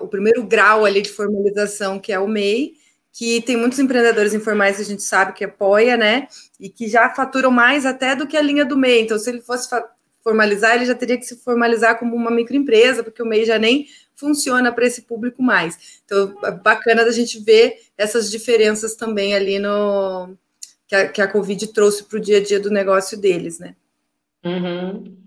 o 0.00 0.06
primeiro 0.06 0.42
grau 0.42 0.84
ali 0.84 1.00
de 1.00 1.10
formalização, 1.10 1.98
que 1.98 2.12
é 2.12 2.18
o 2.18 2.28
MEI, 2.28 2.74
que 3.12 3.40
tem 3.40 3.56
muitos 3.56 3.78
empreendedores 3.78 4.34
informais 4.34 4.76
que 4.76 4.82
a 4.82 4.84
gente 4.84 5.02
sabe 5.02 5.32
que 5.32 5.44
apoia, 5.44 5.96
né? 5.96 6.28
E 6.58 6.68
que 6.68 6.86
já 6.86 7.08
faturam 7.10 7.50
mais 7.50 7.86
até 7.86 8.14
do 8.14 8.26
que 8.26 8.36
a 8.36 8.42
linha 8.42 8.64
do 8.64 8.76
MEI. 8.76 9.00
Então, 9.00 9.18
se 9.18 9.30
ele 9.30 9.40
fosse 9.40 9.68
formalizar, 10.22 10.76
ele 10.76 10.86
já 10.86 10.94
teria 10.94 11.16
que 11.16 11.24
se 11.24 11.36
formalizar 11.36 11.98
como 11.98 12.14
uma 12.14 12.30
microempresa, 12.30 13.02
porque 13.02 13.22
o 13.22 13.26
MEI 13.26 13.46
já 13.46 13.58
nem 13.58 13.86
funciona 14.20 14.70
para 14.70 14.86
esse 14.86 15.02
público 15.02 15.42
mais. 15.42 16.00
Então, 16.04 16.36
é 16.44 16.52
bacana 16.52 17.04
da 17.04 17.10
gente 17.10 17.42
ver 17.42 17.80
essas 17.96 18.30
diferenças 18.30 18.94
também 18.94 19.34
ali 19.34 19.58
no 19.58 20.36
que 20.86 20.94
a, 20.94 21.08
que 21.08 21.22
a 21.22 21.28
Covid 21.28 21.72
trouxe 21.72 22.04
para 22.04 22.18
o 22.18 22.20
dia 22.20 22.38
a 22.38 22.42
dia 22.42 22.60
do 22.60 22.70
negócio 22.70 23.18
deles, 23.18 23.58
né? 23.58 23.74
Uhum, 24.44 25.20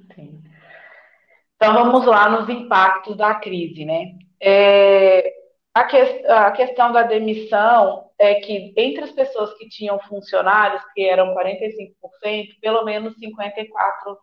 então 1.63 1.75
vamos 1.75 2.05
lá 2.05 2.29
nos 2.29 2.49
impactos 2.49 3.15
da 3.15 3.35
crise, 3.35 3.85
né? 3.85 4.15
É, 4.37 5.33
a, 5.73 5.85
que, 5.85 5.95
a 6.27 6.51
questão 6.51 6.91
da 6.91 7.03
demissão 7.03 8.09
é 8.23 8.35
que 8.35 8.73
entre 8.77 9.03
as 9.03 9.11
pessoas 9.11 9.53
que 9.57 9.67
tinham 9.67 9.99
funcionários, 9.99 10.81
que 10.93 11.01
eram 11.03 11.35
45%, 11.35 12.59
pelo 12.61 12.83
menos 12.85 13.17
54 13.17 14.17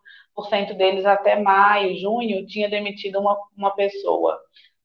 deles 0.77 1.05
até 1.05 1.39
maio, 1.39 1.95
junho, 1.97 2.45
tinha 2.47 2.69
demitido 2.69 3.19
uma, 3.19 3.37
uma 3.55 3.75
pessoa. 3.75 4.39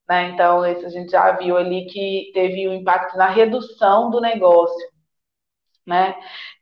Né? 0.09 0.31
Então, 0.31 0.65
isso 0.67 0.87
a 0.87 0.91
gente 0.91 1.11
já 1.11 1.33
viu 1.33 1.57
ali 1.57 1.87
que 1.87 2.31
teve 2.35 2.69
um 2.69 2.75
impacto 2.75 3.17
na 3.17 3.29
redução 3.29 4.11
do 4.11 4.21
negócio. 4.21 4.89
Né? 5.87 6.15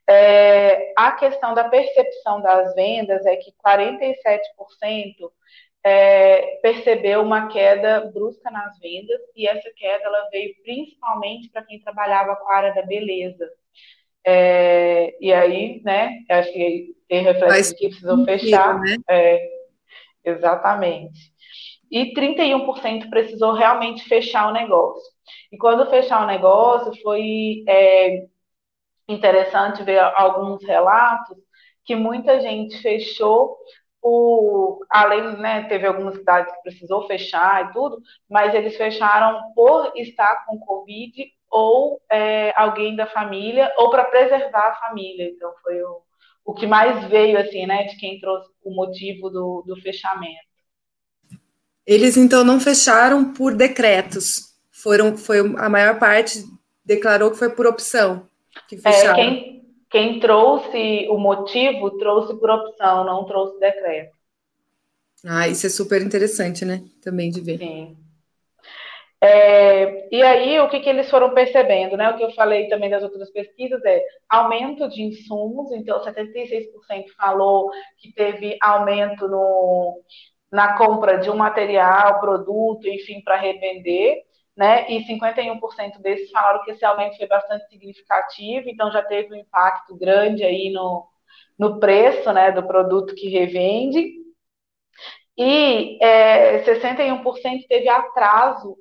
É, 0.08 0.92
a 0.96 1.12
questão 1.12 1.54
da 1.54 1.68
percepção 1.68 2.40
das 2.40 2.74
vendas 2.74 3.24
é 3.26 3.36
que 3.36 3.52
47% 3.66 5.30
é, 5.84 6.60
percebeu 6.62 7.20
uma 7.20 7.48
queda 7.48 8.10
brusca 8.12 8.50
nas 8.50 8.78
vendas, 8.78 9.20
e 9.36 9.46
essa 9.46 9.70
queda 9.76 10.04
ela 10.04 10.28
veio 10.30 10.54
principalmente 10.62 11.50
para 11.50 11.62
quem 11.62 11.78
trabalhava 11.80 12.34
com 12.36 12.50
a 12.50 12.56
área 12.56 12.74
da 12.74 12.82
beleza. 12.82 13.46
É, 14.26 15.14
e 15.20 15.30
aí, 15.32 15.82
né, 15.84 16.20
acho 16.30 16.50
que 16.50 16.94
tem 17.06 17.22
reflexo 17.22 17.76
que 17.76 17.88
precisou 17.88 18.24
fechar. 18.24 18.80
Né? 18.80 18.96
É, 19.08 19.46
exatamente. 20.24 21.34
E 21.90 22.14
31% 22.14 23.10
precisou 23.10 23.52
realmente 23.52 24.04
fechar 24.04 24.48
o 24.48 24.52
negócio. 24.52 25.12
E 25.52 25.58
quando 25.58 25.88
fechar 25.90 26.24
o 26.24 26.26
negócio, 26.26 26.98
foi 27.02 27.62
é, 27.68 28.24
interessante 29.06 29.82
ver 29.82 29.98
alguns 29.98 30.64
relatos 30.64 31.36
que 31.84 31.94
muita 31.94 32.40
gente 32.40 32.80
fechou 32.80 33.58
além, 34.90 35.36
né, 35.38 35.62
teve 35.64 35.86
algumas 35.86 36.16
cidades 36.16 36.52
que 36.52 36.62
precisou 36.62 37.06
fechar 37.06 37.64
e 37.64 37.72
tudo, 37.72 38.00
mas 38.28 38.54
eles 38.54 38.76
fecharam 38.76 39.52
por 39.54 39.92
estar 39.96 40.44
com 40.46 40.58
Covid 40.58 41.24
ou 41.50 42.00
é, 42.10 42.52
alguém 42.56 42.96
da 42.96 43.06
família, 43.06 43.72
ou 43.78 43.88
para 43.88 44.04
preservar 44.04 44.70
a 44.70 44.88
família. 44.88 45.28
Então, 45.28 45.52
foi 45.62 45.80
o, 45.82 46.02
o 46.44 46.52
que 46.52 46.66
mais 46.66 47.08
veio, 47.08 47.38
assim, 47.38 47.64
né, 47.64 47.84
de 47.84 47.96
quem 47.96 48.18
trouxe 48.18 48.50
o 48.64 48.74
motivo 48.74 49.30
do, 49.30 49.62
do 49.64 49.76
fechamento. 49.80 50.34
Eles, 51.86 52.16
então, 52.16 52.42
não 52.42 52.58
fecharam 52.58 53.32
por 53.32 53.54
decretos. 53.54 54.54
Foram, 54.72 55.16
foi 55.16 55.38
a 55.38 55.68
maior 55.68 55.98
parte 55.98 56.44
declarou 56.84 57.30
que 57.30 57.38
foi 57.38 57.50
por 57.50 57.66
opção 57.66 58.28
que 58.68 58.76
é, 58.76 58.78
fecharam. 58.78 59.12
É, 59.12 59.14
quem, 59.14 59.53
quem 59.94 60.18
trouxe 60.18 61.06
o 61.08 61.16
motivo 61.16 61.96
trouxe 61.98 62.34
por 62.40 62.50
opção, 62.50 63.04
não 63.04 63.24
trouxe 63.24 63.60
decreto. 63.60 64.12
Ah, 65.24 65.46
isso 65.46 65.68
é 65.68 65.70
super 65.70 66.02
interessante, 66.02 66.64
né? 66.64 66.82
Também 67.00 67.30
de 67.30 67.40
ver. 67.40 67.58
Sim. 67.58 67.96
É, 69.20 70.12
e 70.12 70.20
aí, 70.20 70.58
o 70.58 70.68
que, 70.68 70.80
que 70.80 70.88
eles 70.88 71.08
foram 71.08 71.32
percebendo, 71.32 71.96
né? 71.96 72.10
O 72.10 72.16
que 72.16 72.24
eu 72.24 72.32
falei 72.32 72.68
também 72.68 72.90
das 72.90 73.04
outras 73.04 73.30
pesquisas 73.30 73.80
é 73.84 74.02
aumento 74.28 74.88
de 74.88 75.00
insumos, 75.00 75.70
então 75.70 76.02
76% 76.02 77.14
falou 77.16 77.70
que 77.98 78.12
teve 78.12 78.58
aumento 78.60 79.28
no, 79.28 80.02
na 80.50 80.76
compra 80.76 81.18
de 81.18 81.30
um 81.30 81.36
material, 81.36 82.18
produto, 82.18 82.88
enfim, 82.88 83.22
para 83.22 83.36
revender, 83.36 84.24
né? 84.56 84.90
E 84.90 85.04
51% 85.06 86.00
desses 86.00 86.30
falaram 86.30 86.64
que 86.64 86.70
esse 86.70 86.84
aumento 86.84 87.16
foi 87.16 87.26
bastante 87.26 87.68
significativo, 87.68 88.68
então 88.68 88.90
já 88.90 89.02
teve 89.02 89.34
um 89.34 89.38
impacto 89.38 89.96
grande 89.96 90.44
aí 90.44 90.70
no, 90.72 91.06
no 91.58 91.80
preço, 91.80 92.32
né, 92.32 92.52
do 92.52 92.66
produto 92.66 93.14
que 93.14 93.28
revende. 93.28 94.24
E 95.36 95.98
é, 96.02 96.62
61% 96.64 97.66
teve 97.68 97.88
atraso 97.88 98.76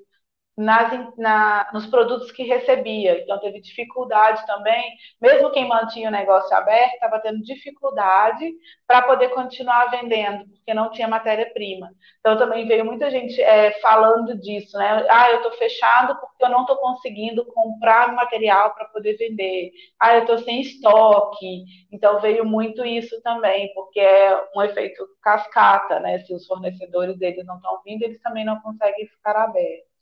nas, 0.56 1.16
na, 1.18 1.70
nos 1.74 1.88
produtos 1.88 2.32
que 2.32 2.44
recebia. 2.44 3.20
Então, 3.22 3.40
teve 3.40 3.60
dificuldade 3.60 4.46
também, 4.46 4.84
mesmo 5.20 5.52
quem 5.52 5.68
mantinha 5.68 6.10
o 6.10 6.12
negócio 6.12 6.56
aberto, 6.56 6.94
estava 6.94 7.20
tendo 7.20 7.42
dificuldade 7.42 8.54
para 8.86 9.02
poder 9.02 9.30
continuar 9.30 9.88
vendendo, 9.90 10.46
porque 10.50 10.74
não 10.74 10.92
tinha 10.92 11.08
matéria-prima. 11.08 11.90
Então, 12.20 12.38
também 12.38 12.68
veio 12.68 12.86
muita 12.86 13.10
gente 13.10 13.42
é, 13.42 13.72
falando 13.82 14.38
disso, 14.40 14.78
né? 14.78 15.06
Ah, 15.10 15.32
eu 15.32 15.38
estou 15.38 15.52
fechado 15.54 16.20
porque 16.20 16.44
eu 16.46 16.50
não 16.50 16.62
estou 16.62 16.78
conseguindo 16.78 17.46
comprar 17.46 18.14
material 18.14 18.74
para 18.76 18.86
poder 18.86 19.18
vender. 19.18 19.72
Ah, 20.00 20.16
eu 20.16 20.22
estou 20.22 20.38
sem 20.40 20.62
estoque. 20.62 21.66
Então, 21.92 22.20
veio 22.22 22.46
muito 22.46 22.86
isso 22.86 23.20
também, 23.24 23.74
porque 23.74 24.00
é 24.00 24.40
um 24.56 24.62
efeito 24.62 25.04
cascata, 25.22 26.00
né? 26.00 26.20
Se 26.20 26.34
os 26.34 26.46
fornecedores 26.46 27.18
deles 27.18 27.46
não 27.46 27.56
estão 27.56 27.82
vindo, 27.84 28.04
eles 28.04 28.22
também 28.22 28.46
não 28.46 28.60
conseguem 28.62 29.08
ficar 29.08 29.36
abertos. 29.36 29.93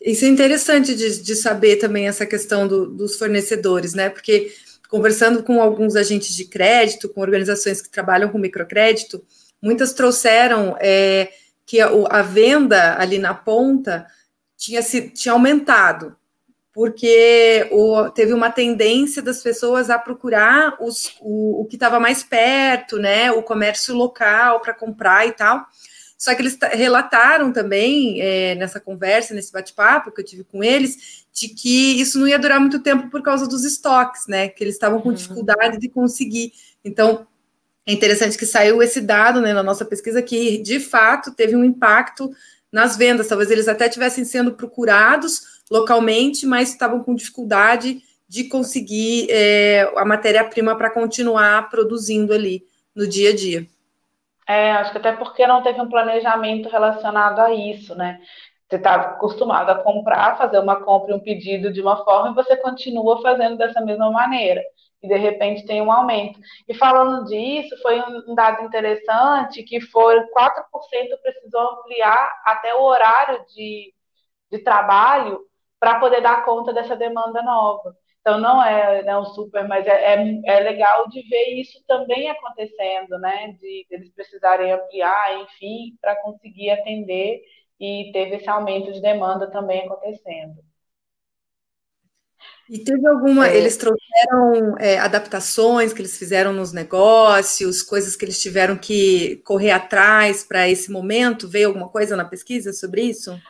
Isso 0.00 0.24
é 0.24 0.28
interessante 0.28 0.94
de, 0.94 1.22
de 1.22 1.34
saber 1.34 1.76
também 1.76 2.06
essa 2.06 2.24
questão 2.24 2.68
do, 2.68 2.86
dos 2.86 3.16
fornecedores, 3.16 3.94
né? 3.94 4.08
Porque 4.08 4.52
conversando 4.88 5.42
com 5.42 5.60
alguns 5.60 5.96
agentes 5.96 6.34
de 6.34 6.44
crédito, 6.44 7.08
com 7.08 7.20
organizações 7.20 7.82
que 7.82 7.90
trabalham 7.90 8.30
com 8.30 8.38
microcrédito, 8.38 9.22
muitas 9.60 9.92
trouxeram 9.92 10.76
é, 10.80 11.30
que 11.66 11.80
a, 11.80 11.90
a, 12.10 12.22
venda 12.22 12.98
ali 12.98 13.18
na 13.18 13.34
ponta 13.34 14.06
tinha, 14.56 14.80
se, 14.80 15.10
tinha 15.10 15.32
aumentado, 15.32 16.16
porque 16.72 17.68
o, 17.70 18.08
teve 18.10 18.32
uma 18.32 18.50
tendência 18.50 19.20
das 19.20 19.42
pessoas 19.42 19.90
a 19.90 19.98
procurar 19.98 20.76
os, 20.80 21.16
o, 21.20 21.62
o 21.62 21.64
que 21.66 21.76
estava 21.76 22.00
mais 22.00 22.22
perto, 22.22 22.98
né? 22.98 23.30
O 23.32 23.42
comércio 23.42 23.94
local 23.94 24.60
para 24.60 24.72
comprar 24.72 25.26
e 25.26 25.32
tal. 25.32 25.66
Só 26.18 26.34
que 26.34 26.42
eles 26.42 26.58
relataram 26.72 27.52
também 27.52 28.20
é, 28.20 28.56
nessa 28.56 28.80
conversa, 28.80 29.32
nesse 29.32 29.52
bate-papo 29.52 30.10
que 30.10 30.20
eu 30.20 30.24
tive 30.24 30.42
com 30.42 30.64
eles, 30.64 31.24
de 31.32 31.48
que 31.48 32.00
isso 32.00 32.18
não 32.18 32.26
ia 32.26 32.40
durar 32.40 32.58
muito 32.58 32.80
tempo 32.80 33.08
por 33.08 33.22
causa 33.22 33.46
dos 33.46 33.64
estoques, 33.64 34.26
né? 34.26 34.48
Que 34.48 34.64
eles 34.64 34.74
estavam 34.74 35.00
com 35.00 35.10
uhum. 35.10 35.14
dificuldade 35.14 35.78
de 35.78 35.88
conseguir. 35.88 36.52
Então, 36.84 37.24
é 37.86 37.92
interessante 37.92 38.36
que 38.36 38.44
saiu 38.44 38.82
esse 38.82 39.00
dado 39.00 39.40
né, 39.40 39.54
na 39.54 39.62
nossa 39.62 39.84
pesquisa 39.84 40.20
que, 40.20 40.58
de 40.58 40.80
fato, 40.80 41.32
teve 41.32 41.54
um 41.54 41.64
impacto 41.64 42.30
nas 42.70 42.96
vendas. 42.96 43.28
Talvez 43.28 43.48
eles 43.48 43.68
até 43.68 43.86
estivessem 43.86 44.24
sendo 44.24 44.52
procurados 44.54 45.62
localmente, 45.70 46.44
mas 46.44 46.70
estavam 46.70 47.02
com 47.02 47.14
dificuldade 47.14 48.02
de 48.28 48.44
conseguir 48.44 49.28
é, 49.30 49.90
a 49.96 50.04
matéria-prima 50.04 50.76
para 50.76 50.90
continuar 50.90 51.70
produzindo 51.70 52.34
ali 52.34 52.66
no 52.92 53.06
dia 53.06 53.30
a 53.30 53.34
dia. 53.36 53.66
É, 54.48 54.72
acho 54.72 54.92
que 54.92 54.98
até 54.98 55.12
porque 55.12 55.46
não 55.46 55.62
teve 55.62 55.80
um 55.80 55.88
planejamento 55.88 56.68
relacionado 56.70 57.40
a 57.40 57.52
isso, 57.52 57.94
né? 57.94 58.18
Você 58.68 58.76
está 58.76 58.94
acostumado 58.96 59.70
a 59.70 59.82
comprar, 59.82 60.38
fazer 60.38 60.58
uma 60.58 60.82
compra 60.84 61.12
e 61.12 61.16
um 61.16 61.20
pedido 61.20 61.72
de 61.72 61.80
uma 61.80 62.02
forma 62.04 62.30
e 62.30 62.34
você 62.34 62.56
continua 62.56 63.20
fazendo 63.22 63.56
dessa 63.58 63.80
mesma 63.80 64.10
maneira. 64.10 64.62
E 65.02 65.08
de 65.08 65.16
repente 65.16 65.66
tem 65.66 65.82
um 65.82 65.92
aumento. 65.92 66.40
E 66.66 66.74
falando 66.74 67.24
disso, 67.26 67.76
foi 67.82 68.00
um 68.26 68.34
dado 68.34 68.64
interessante 68.64 69.62
que 69.62 69.80
foi 69.80 70.20
4% 70.28 71.18
precisou 71.22 71.60
ampliar 71.60 72.32
até 72.46 72.74
o 72.74 72.82
horário 72.82 73.44
de, 73.54 73.94
de 74.50 74.58
trabalho 74.60 75.40
para 75.80 76.00
poder 76.00 76.20
dar 76.22 76.44
conta 76.44 76.72
dessa 76.72 76.96
demanda 76.96 77.42
nova. 77.42 77.94
Então, 78.28 78.38
não 78.38 78.62
é, 78.62 79.02
não 79.04 79.22
é 79.22 79.24
super, 79.34 79.66
mas 79.66 79.86
é, 79.86 80.14
é, 80.14 80.40
é, 80.44 80.60
legal 80.60 81.08
de 81.08 81.22
ver 81.22 81.58
isso 81.58 81.82
também 81.88 82.28
acontecendo, 82.28 83.18
né? 83.18 83.56
De, 83.58 83.86
de 83.88 83.94
eles 83.94 84.10
precisarem 84.10 84.70
ampliar, 84.70 85.40
enfim, 85.40 85.96
para 85.98 86.14
conseguir 86.16 86.68
atender 86.68 87.40
e 87.80 88.10
teve 88.12 88.36
esse 88.36 88.50
aumento 88.50 88.92
de 88.92 89.00
demanda 89.00 89.50
também 89.50 89.80
acontecendo. 89.80 90.62
E 92.68 92.78
teve 92.80 93.06
alguma, 93.08 93.48
é. 93.48 93.56
eles 93.56 93.78
trouxeram 93.78 94.76
é, 94.78 94.98
adaptações 94.98 95.94
que 95.94 96.02
eles 96.02 96.18
fizeram 96.18 96.52
nos 96.52 96.70
negócios, 96.70 97.82
coisas 97.82 98.14
que 98.14 98.26
eles 98.26 98.42
tiveram 98.42 98.76
que 98.76 99.36
correr 99.36 99.70
atrás 99.70 100.44
para 100.44 100.68
esse 100.68 100.92
momento? 100.92 101.48
Veio 101.48 101.68
alguma 101.68 101.88
coisa 101.88 102.14
na 102.14 102.26
pesquisa 102.26 102.74
sobre 102.74 103.04
isso? 103.04 103.40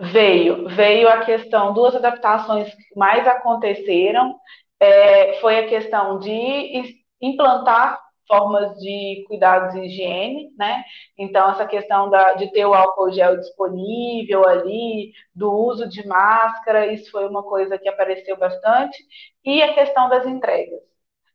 Veio, 0.00 0.68
veio 0.68 1.08
a 1.08 1.24
questão, 1.24 1.72
duas 1.72 1.94
adaptações 1.94 2.68
que 2.74 2.98
mais 2.98 3.26
aconteceram, 3.28 4.34
é, 4.80 5.34
foi 5.40 5.58
a 5.58 5.68
questão 5.68 6.18
de 6.18 6.96
implantar 7.20 8.00
formas 8.26 8.76
de 8.80 9.24
cuidados 9.28 9.74
de 9.74 9.80
higiene, 9.86 10.50
né? 10.58 10.82
Então, 11.16 11.50
essa 11.50 11.66
questão 11.66 12.10
da, 12.10 12.34
de 12.34 12.50
ter 12.52 12.64
o 12.66 12.74
álcool 12.74 13.12
gel 13.12 13.36
disponível 13.36 14.48
ali, 14.48 15.12
do 15.34 15.52
uso 15.52 15.88
de 15.88 16.06
máscara, 16.06 16.86
isso 16.92 17.10
foi 17.10 17.28
uma 17.28 17.42
coisa 17.42 17.78
que 17.78 17.88
apareceu 17.88 18.36
bastante, 18.36 18.96
e 19.44 19.62
a 19.62 19.74
questão 19.74 20.08
das 20.08 20.26
entregas. 20.26 20.80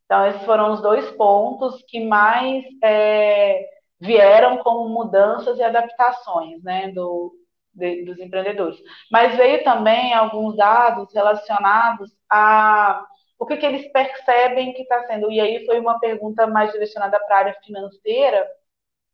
Então, 0.05 0.25
esses 0.27 0.43
foram 0.43 0.73
os 0.73 0.81
dois 0.81 1.09
pontos 1.11 1.83
que 1.87 1.99
mais 2.05 2.63
é, 2.83 3.63
vieram 3.99 4.57
como 4.57 4.89
mudanças 4.89 5.57
e 5.59 5.63
adaptações, 5.63 6.61
né, 6.63 6.91
do, 6.91 7.33
de, 7.79 8.03
dos 8.05 8.19
empreendedores. 8.19 8.79
Mas 9.11 9.35
veio 9.35 9.63
também 9.63 10.13
alguns 10.13 10.55
dados 10.57 11.13
relacionados 11.13 12.11
a 12.29 13.05
o 13.39 13.45
que, 13.45 13.57
que 13.57 13.65
eles 13.65 13.89
percebem 13.91 14.73
que 14.73 14.81
está 14.81 15.07
sendo. 15.07 15.31
E 15.31 15.39
aí 15.39 15.65
foi 15.65 15.79
uma 15.79 15.99
pergunta 15.99 16.45
mais 16.45 16.71
direcionada 16.73 17.17
para 17.25 17.35
a 17.35 17.39
área 17.39 17.55
financeira, 17.65 18.45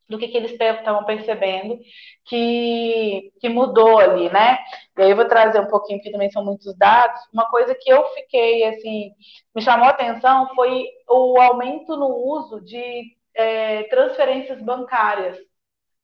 do 0.08 0.18
que, 0.18 0.28
que 0.28 0.36
eles 0.36 0.52
estavam 0.52 1.04
percebendo 1.04 1.78
que, 2.24 3.32
que 3.40 3.48
mudou 3.48 3.98
ali, 3.98 4.30
né? 4.30 4.58
E 4.96 5.02
aí 5.02 5.10
eu 5.10 5.16
vou 5.16 5.26
trazer 5.26 5.60
um 5.60 5.66
pouquinho, 5.66 5.98
porque 5.98 6.12
também 6.12 6.30
são 6.30 6.44
muitos 6.44 6.76
dados. 6.76 7.20
Uma 7.32 7.48
coisa 7.50 7.74
que 7.74 7.90
eu 7.90 8.04
fiquei, 8.14 8.64
assim, 8.64 9.10
me 9.54 9.62
chamou 9.62 9.86
a 9.86 9.90
atenção 9.90 10.48
foi 10.54 10.86
o 11.08 11.40
aumento 11.40 11.96
no 11.96 12.08
uso 12.08 12.60
de 12.60 13.16
é, 13.34 13.84
transferências 13.84 14.62
bancárias, 14.62 15.36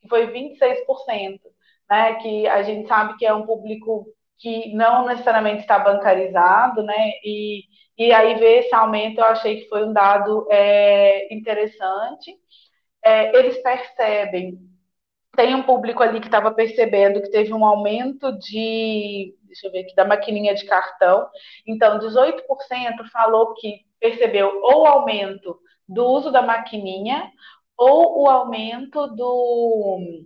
que 0.00 0.08
foi 0.08 0.26
26% 0.32 1.40
né, 1.90 2.14
que 2.14 2.46
a 2.46 2.62
gente 2.62 2.88
sabe 2.88 3.16
que 3.16 3.26
é 3.26 3.34
um 3.34 3.46
público 3.46 4.06
que 4.38 4.74
não 4.74 5.06
necessariamente 5.06 5.60
está 5.60 5.78
bancarizado, 5.78 6.82
né, 6.82 7.12
e, 7.24 7.62
e 7.96 8.12
aí 8.12 8.34
ver 8.34 8.60
esse 8.60 8.74
aumento 8.74 9.18
eu 9.18 9.24
achei 9.24 9.60
que 9.60 9.68
foi 9.68 9.84
um 9.84 9.92
dado 9.92 10.46
é, 10.50 11.32
interessante. 11.32 12.34
É, 13.04 13.36
eles 13.38 13.58
percebem, 13.62 14.58
tem 15.36 15.54
um 15.54 15.62
público 15.62 16.02
ali 16.02 16.20
que 16.20 16.26
estava 16.26 16.52
percebendo 16.52 17.22
que 17.22 17.30
teve 17.30 17.52
um 17.54 17.64
aumento 17.64 18.32
de, 18.38 19.34
deixa 19.44 19.66
eu 19.66 19.72
ver 19.72 19.80
aqui, 19.80 19.94
da 19.94 20.04
maquininha 20.04 20.54
de 20.54 20.64
cartão, 20.66 21.26
então 21.66 21.98
18% 21.98 22.42
falou 23.12 23.54
que 23.54 23.80
percebeu 23.98 24.60
ou 24.62 24.86
aumento 24.86 25.58
do 25.88 26.04
uso 26.04 26.30
da 26.30 26.42
maquininha 26.42 27.30
ou 27.76 28.22
o 28.22 28.28
aumento 28.28 29.06
do 29.08 30.24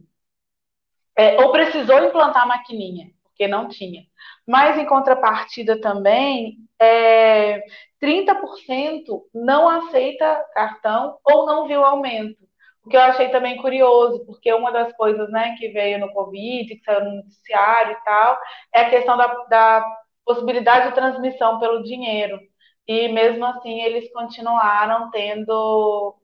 é, 1.16 1.40
ou 1.42 1.50
precisou 1.50 2.04
implantar 2.04 2.42
a 2.42 2.46
maquininha, 2.46 3.10
porque 3.24 3.48
não 3.48 3.68
tinha. 3.68 4.02
Mas, 4.46 4.78
em 4.78 4.86
contrapartida 4.86 5.80
também, 5.80 6.58
é, 6.78 7.62
30% 8.00 9.22
não 9.34 9.68
aceita 9.68 10.44
cartão 10.54 11.18
ou 11.24 11.46
não 11.46 11.66
viu 11.66 11.84
aumento. 11.84 12.46
O 12.84 12.88
que 12.88 12.96
eu 12.96 13.00
achei 13.00 13.28
também 13.30 13.56
curioso, 13.56 14.24
porque 14.26 14.52
uma 14.52 14.70
das 14.70 14.92
coisas 14.92 15.28
né, 15.30 15.56
que 15.58 15.68
veio 15.70 15.98
no 15.98 16.12
Covid, 16.12 16.72
que 16.72 16.84
saiu 16.84 17.04
no 17.04 17.16
noticiário 17.16 17.92
e 17.92 18.04
tal, 18.04 18.38
é 18.72 18.82
a 18.82 18.90
questão 18.90 19.16
da, 19.16 19.26
da 19.48 19.84
possibilidade 20.24 20.88
de 20.88 20.94
transmissão 20.94 21.58
pelo 21.58 21.82
dinheiro. 21.82 22.38
E 22.86 23.08
mesmo 23.08 23.44
assim, 23.44 23.80
eles 23.80 24.12
continuaram 24.12 25.10
tendo 25.10 26.14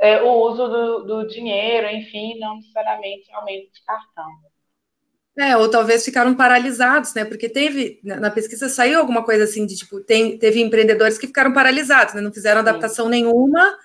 é, 0.00 0.22
o 0.22 0.30
uso 0.50 0.68
do, 0.68 1.04
do, 1.04 1.26
dinheiro, 1.26 1.88
enfim, 1.88 2.38
não 2.38 2.56
necessariamente 2.56 3.32
aumento 3.32 3.72
de 3.72 3.82
cartão. 3.84 4.30
É, 5.38 5.56
ou 5.56 5.70
talvez 5.70 6.04
ficaram 6.04 6.34
paralisados, 6.34 7.12
né? 7.14 7.24
Porque 7.24 7.48
teve, 7.48 8.00
na 8.02 8.30
pesquisa 8.30 8.68
saiu 8.68 8.98
alguma 8.98 9.22
coisa 9.22 9.44
assim 9.44 9.66
de 9.66 9.76
tipo, 9.76 10.00
tem, 10.00 10.38
teve 10.38 10.60
empreendedores 10.60 11.18
que 11.18 11.26
ficaram 11.26 11.52
paralisados, 11.52 12.14
né? 12.14 12.20
Não 12.20 12.32
fizeram 12.32 12.60
adaptação 12.60 13.06
Sim. 13.06 13.10
nenhuma 13.10 13.78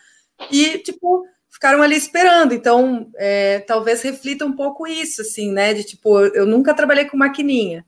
e, 0.49 0.77
tipo, 0.79 1.25
ficaram 1.49 1.81
ali 1.81 1.95
esperando. 1.95 2.53
Então, 2.53 3.11
é, 3.17 3.59
talvez 3.59 4.01
reflita 4.01 4.45
um 4.45 4.55
pouco 4.55 4.87
isso, 4.87 5.21
assim, 5.21 5.51
né? 5.51 5.73
De 5.73 5.83
tipo, 5.83 6.19
eu 6.19 6.45
nunca 6.45 6.73
trabalhei 6.73 7.05
com 7.05 7.17
maquininha, 7.17 7.85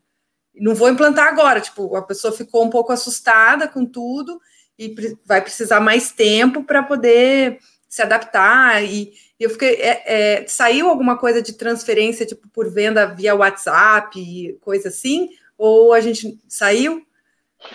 não 0.56 0.76
vou 0.76 0.90
implantar 0.90 1.28
agora. 1.28 1.62
Tipo, 1.62 1.96
a 1.96 2.02
pessoa 2.02 2.34
ficou 2.34 2.64
um 2.64 2.70
pouco 2.70 2.92
assustada 2.92 3.68
com 3.68 3.86
tudo 3.86 4.40
e 4.78 4.94
vai 5.26 5.42
precisar 5.42 5.80
mais 5.80 6.12
tempo 6.12 6.64
para 6.64 6.84
poder 6.84 7.60
se 7.94 8.02
adaptar 8.02 8.84
e, 8.84 9.14
eu 9.40 9.52
fiquei 9.52 9.76
é, 9.76 10.02
é, 10.42 10.48
saiu 10.48 10.90
alguma 10.90 11.16
coisa 11.16 11.44
de 11.44 11.54
transferência 11.54 12.26
tipo 12.26 12.48
por 12.50 12.68
venda 12.74 13.06
via 13.06 13.36
WhatsApp 13.36 14.58
coisa 14.62 14.88
assim? 14.88 15.30
Ou 15.58 15.94
a 15.94 16.00
gente 16.00 16.40
saiu? 16.48 17.06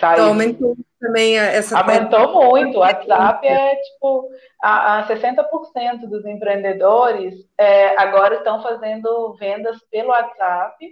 Saiu. 0.00 0.14
Então, 0.14 0.28
aumentou 0.28 0.76
também 0.98 1.38
essa 1.38 1.78
aumentou 1.78 2.50
muito. 2.50 2.78
O 2.78 2.80
WhatsApp 2.80 3.46
é 3.46 3.76
tipo 3.76 4.28
a, 4.60 5.00
a 5.00 5.08
60% 5.08 6.08
dos 6.08 6.24
empreendedores 6.24 7.34
é, 7.56 7.96
agora 8.00 8.36
estão 8.36 8.60
fazendo 8.60 9.34
vendas 9.34 9.78
pelo 9.88 10.08
WhatsApp 10.08 10.84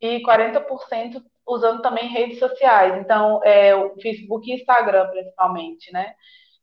e 0.00 0.20
40% 0.22 1.22
usando 1.46 1.80
também 1.80 2.08
redes 2.08 2.40
sociais. 2.40 2.98
Então 2.98 3.40
é, 3.44 3.72
o 3.76 3.94
Facebook 4.00 4.50
e 4.50 4.54
Instagram 4.54 5.06
principalmente 5.10 5.92
né 5.92 6.14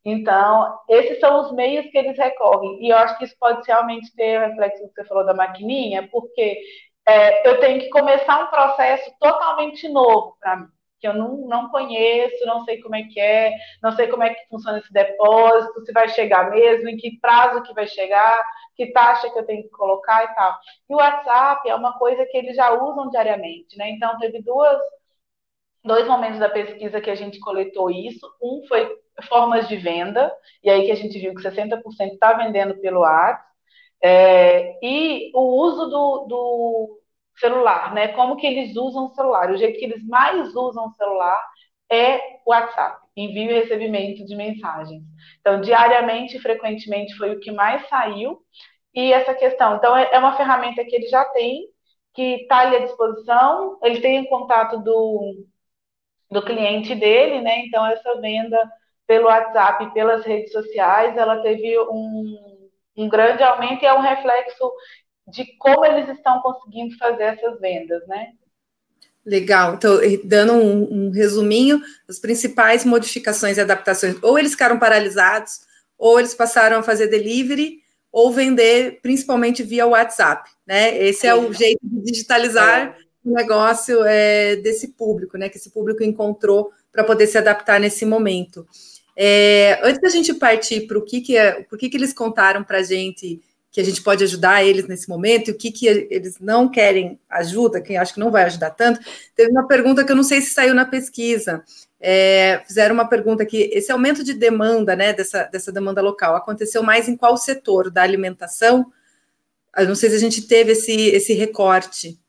então, 0.03 0.79
esses 0.89 1.19
são 1.19 1.41
os 1.41 1.51
meios 1.51 1.85
que 1.91 1.97
eles 1.97 2.17
recorrem. 2.17 2.83
E 2.83 2.89
eu 2.89 2.97
acho 2.97 3.17
que 3.17 3.25
isso 3.25 3.35
pode 3.39 3.65
realmente 3.67 4.13
ter 4.15 4.39
reflexo 4.39 4.87
que 4.87 4.93
você 4.93 5.05
falou 5.05 5.25
da 5.25 5.33
maquininha, 5.33 6.07
porque 6.11 6.59
é, 7.07 7.47
eu 7.47 7.59
tenho 7.59 7.79
que 7.79 7.89
começar 7.89 8.43
um 8.43 8.47
processo 8.47 9.11
totalmente 9.19 9.87
novo 9.89 10.37
para 10.39 10.57
mim, 10.57 10.67
que 10.99 11.07
eu 11.07 11.13
não, 11.13 11.37
não 11.47 11.69
conheço, 11.69 12.45
não 12.45 12.63
sei 12.63 12.81
como 12.81 12.95
é 12.95 13.03
que 13.03 13.19
é, 13.19 13.53
não 13.81 13.91
sei 13.91 14.07
como 14.07 14.23
é 14.23 14.33
que 14.33 14.47
funciona 14.49 14.79
esse 14.79 14.91
depósito, 14.93 15.85
se 15.85 15.91
vai 15.91 16.09
chegar 16.09 16.49
mesmo, 16.51 16.89
em 16.89 16.97
que 16.97 17.19
prazo 17.19 17.63
que 17.63 17.73
vai 17.73 17.87
chegar, 17.87 18.43
que 18.75 18.91
taxa 18.91 19.29
que 19.29 19.37
eu 19.37 19.45
tenho 19.45 19.63
que 19.63 19.69
colocar 19.69 20.23
e 20.25 20.35
tal. 20.35 20.57
E 20.89 20.93
o 20.93 20.97
WhatsApp 20.97 21.69
é 21.69 21.75
uma 21.75 21.97
coisa 21.97 22.25
que 22.25 22.37
eles 22.37 22.55
já 22.55 22.71
usam 22.71 23.09
diariamente, 23.09 23.77
né? 23.77 23.89
Então, 23.91 24.17
teve 24.19 24.41
duas 24.41 24.79
dois 25.83 26.07
momentos 26.07 26.39
da 26.39 26.49
pesquisa 26.49 27.01
que 27.01 27.09
a 27.09 27.15
gente 27.15 27.39
coletou 27.39 27.89
isso. 27.89 28.27
Um 28.41 28.63
foi 28.67 29.00
formas 29.28 29.67
de 29.67 29.78
venda, 29.78 30.32
e 30.63 30.69
aí 30.69 30.86
que 30.86 30.91
a 30.91 30.95
gente 30.95 31.17
viu 31.19 31.34
que 31.36 31.41
60% 31.41 31.82
está 32.13 32.34
vendendo 32.34 32.76
pelo 32.80 33.02
WhatsApp, 33.02 33.43
é, 34.04 34.80
e 34.84 35.32
o 35.36 35.41
uso 35.41 35.86
do, 35.88 36.26
do, 36.28 37.02
celular, 37.39 37.93
né? 37.93 38.10
Como 38.10 38.36
que 38.38 38.47
eles 38.47 38.76
usam 38.76 39.06
o 39.08 39.15
celular. 39.15 39.52
O 39.52 39.58
jeito 39.58 39.80
que 39.80 39.86
eles 39.86 40.04
mais 40.08 40.54
usam 40.56 40.88
o 40.88 40.93
celular 40.93 41.41
é 41.89 42.17
o 42.45 42.52
WhatsApp, 42.52 43.00
envio 43.15 43.52
e 43.52 43.60
recebimento 43.60 44.26
de 44.26 44.36
mensagens. 44.36 45.04
Então, 45.39 45.62
diariamente 45.62 46.39
frequentemente 46.39 47.15
foi 47.15 47.36
o 47.36 47.39
que 47.39 47.52
mais 47.52 47.88
saiu, 47.89 48.39
e 48.93 49.13
essa 49.13 49.34
questão. 49.34 49.78
Então, 49.78 49.95
é, 49.95 50.10
é 50.13 50.19
uma 50.19 50.36
ferramenta 50.38 50.84
que 50.86 50.95
ele 50.95 51.08
já 51.08 51.26
tem, 51.26 51.67
que 52.13 52.43
está 52.43 52.60
ali 52.60 52.78
à 52.78 52.80
disposição, 52.86 53.80
ele 53.84 54.02
tem 54.02 54.21
o 54.21 54.30
contato 54.30 54.78
do, 54.80 55.45
do 56.30 56.43
cliente 56.43 56.95
dele, 56.95 57.41
né? 57.41 57.65
Então, 57.65 57.86
essa 57.86 58.19
venda 58.21 58.58
pelo 59.12 59.26
WhatsApp 59.26 59.84
e 59.84 59.91
pelas 59.91 60.24
redes 60.24 60.54
sociais, 60.54 61.17
ela 61.17 61.41
teve 61.41 61.78
um, 61.78 62.62
um 62.95 63.10
grande 63.10 63.43
aumento 63.43 63.84
e 63.84 63.86
é 63.86 63.93
um 63.93 64.00
reflexo 64.00 64.71
de 65.28 65.43
como 65.58 65.86
eles 65.86 66.08
estão 66.08 66.39
conseguindo 66.39 66.97
fazer 66.97 67.24
essas 67.24 67.60
vendas, 67.60 68.08
né? 68.08 68.28
Legal. 69.26 69.74
Então, 69.74 70.00
dando 70.24 70.54
um, 70.54 71.08
um, 71.08 71.12
resuminho, 71.12 71.82
as 72.08 72.19
principais 72.19 72.86
modificações 72.86 73.58
e 73.58 73.62
adaptações, 73.62 74.15
ou 74.24 74.39
eles 74.39 74.52
ficaram 74.54 74.80
paralisados, 74.80 75.60
ou 75.97 76.17
eles 76.17 76.34
passaram 76.34 76.78
a 76.78 76.84
fazer 76.84 77.08
delivery, 77.08 77.80
ou 78.13 78.32
vender 78.32 79.02
principalmente 79.02 79.62
via 79.62 79.86
WhatsApp, 79.86 80.50
né? 80.65 80.97
Esse 81.04 81.28
é 81.28 81.36
o 81.36 81.52
jeito 81.52 81.82
de 81.84 82.02
digitalizar 82.02 82.80
é. 82.80 82.95
o 83.26 83.34
negócio 83.34 84.06
é, 84.06 84.56
desse 84.56 84.93
público, 84.93 85.38
né? 85.38 85.50
Que 85.50 85.58
esse 85.58 85.69
público 85.69 86.02
encontrou 86.02 86.71
para 86.91 87.04
poder 87.04 87.28
se 87.28 87.38
adaptar 87.38 87.80
nesse 87.80 88.06
momento. 88.06 88.67
É, 89.15 89.80
antes 89.84 90.02
da 90.02 90.10
gente 90.10 90.34
partir 90.34 90.88
para 90.88 90.97
o 90.97 91.02
que, 91.02 91.21
que, 91.21 91.38
é, 91.38 91.63
por 91.63 91.78
que, 91.78 91.89
que 91.89 91.97
eles 91.97 92.13
contaram 92.13 92.63
para 92.63 92.80
a 92.80 92.84
gente 92.84 93.41
que 93.71 93.80
a 93.80 93.86
gente 93.86 94.02
pode 94.04 94.21
ajudar 94.24 94.65
eles 94.65 94.86
nesse 94.86 95.08
momento 95.08 95.47
e 95.47 95.52
o 95.52 95.58
que, 95.58 95.71
que 95.71 95.88
eles 95.88 96.39
não 96.41 96.69
querem 96.69 97.17
ajuda, 97.30 97.80
quem 97.80 97.97
acho 97.97 98.13
que 98.13 98.19
não 98.19 98.30
vai 98.30 98.43
ajudar 98.43 98.71
tanto, 98.71 99.00
teve 99.34 99.50
uma 99.50 99.65
pergunta 99.65 100.04
que 100.04 100.12
eu 100.12 100.15
não 100.15 100.24
sei 100.24 100.41
se 100.41 100.54
saiu 100.54 100.74
na 100.74 100.84
pesquisa. 100.84 101.63
É, 101.97 102.62
fizeram 102.67 102.93
uma 102.93 103.08
pergunta 103.08 103.43
aqui: 103.43 103.69
esse 103.71 103.91
aumento 103.91 104.24
de 104.24 104.34
demanda, 104.34 104.95
né, 104.95 105.13
dessa, 105.13 105.43
dessa 105.43 105.71
demanda 105.71 106.02
local, 106.02 106.36
aconteceu 106.36 106.84
mais 106.84 107.08
em 107.08 107.15
qual 107.15 107.38
setor 107.38 107.89
da 107.89 108.02
alimentação? 108.02 108.91
Eu 109.78 109.88
não 109.88 109.95
sei 109.95 110.10
se 110.10 110.15
a 110.17 110.19
gente 110.19 110.41
teve 110.41 110.74
esse, 110.74 110.91
esse 110.91 111.34
recorte. 111.34 112.19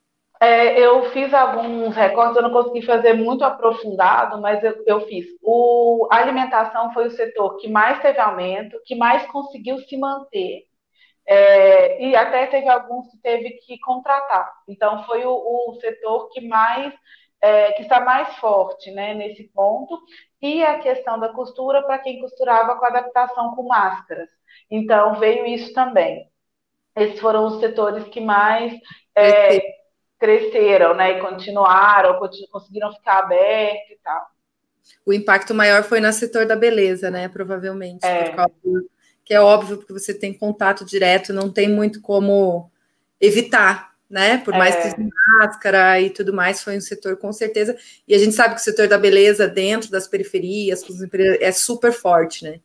É, 0.43 0.77
eu 0.81 1.09
fiz 1.13 1.33
alguns 1.33 1.95
recortes, 1.95 2.35
eu 2.37 2.43
não 2.43 2.51
consegui 2.51 2.85
fazer 2.85 3.13
muito 3.13 3.45
aprofundado, 3.45 4.41
mas 4.41 4.61
eu, 4.65 4.83
eu 4.87 5.01
fiz. 5.07 5.25
O, 5.41 6.09
a 6.11 6.17
alimentação 6.17 6.93
foi 6.93 7.07
o 7.07 7.13
setor 7.13 7.59
que 7.59 7.69
mais 7.69 8.03
teve 8.03 8.19
aumento, 8.19 8.77
que 8.85 8.97
mais 8.97 9.25
conseguiu 9.27 9.79
se 9.79 9.97
manter 9.97 10.65
é, 11.25 12.05
e 12.05 12.17
até 12.17 12.47
teve 12.49 12.69
alguns 12.69 13.09
que 13.09 13.19
teve 13.19 13.51
que 13.65 13.79
contratar. 13.79 14.53
Então, 14.69 15.05
foi 15.05 15.25
o, 15.25 15.31
o 15.33 15.79
setor 15.81 16.29
que 16.31 16.41
mais 16.49 16.93
é, 17.41 17.73
que 17.73 17.83
está 17.83 18.01
mais 18.01 18.37
forte 18.39 18.91
né, 18.91 19.15
nesse 19.15 19.45
ponto. 19.55 19.97
E 20.41 20.65
a 20.65 20.81
questão 20.81 21.21
da 21.21 21.29
costura 21.29 21.83
para 21.85 22.01
quem 22.01 22.21
costurava 22.21 22.77
com 22.77 22.85
adaptação 22.85 23.55
com 23.55 23.63
máscaras. 23.69 24.29
Então, 24.69 25.15
veio 25.21 25.47
isso 25.47 25.73
também. 25.73 26.29
Esses 26.97 27.21
foram 27.21 27.47
os 27.47 27.61
setores 27.61 28.09
que 28.09 28.21
mais 28.21 28.73
é, 29.17 29.82
cresceram 30.23 30.95
né, 30.95 31.19
e 31.19 31.21
continuaram, 31.21 32.17
conseguiram 32.53 32.93
ficar 32.93 33.19
abertos 33.19 33.91
e 33.91 33.99
tal. 34.05 34.25
O 35.05 35.13
impacto 35.13 35.53
maior 35.53 35.83
foi 35.83 35.99
no 36.01 36.13
setor 36.13 36.47
da 36.47 36.55
beleza, 36.55 37.11
né? 37.11 37.29
Provavelmente. 37.29 38.07
É. 38.07 38.29
Por 38.29 38.37
causa 38.37 38.55
que 39.25 39.35
é 39.35 39.41
óbvio 39.41 39.79
porque 39.79 39.93
você 39.93 40.15
tem 40.15 40.33
contato 40.33 40.85
direto, 40.85 41.33
não 41.33 41.51
tem 41.51 41.69
muito 41.69 42.01
como 42.01 42.71
evitar, 43.21 43.93
né? 44.09 44.39
Por 44.39 44.55
mais 44.55 44.77
é. 44.77 44.95
que 44.95 45.09
máscara 45.41 46.01
e 46.01 46.09
tudo 46.09 46.33
mais, 46.33 46.63
foi 46.63 46.77
um 46.77 46.81
setor 46.81 47.17
com 47.17 47.33
certeza. 47.33 47.77
E 48.07 48.15
a 48.15 48.19
gente 48.19 48.35
sabe 48.35 48.55
que 48.55 48.61
o 48.61 48.65
setor 48.65 48.87
da 48.87 48.99
beleza 48.99 49.49
dentro 49.49 49.91
das 49.91 50.07
periferias 50.07 50.85
é 51.41 51.51
super 51.51 51.93
forte, 51.93 52.45
né? 52.45 52.61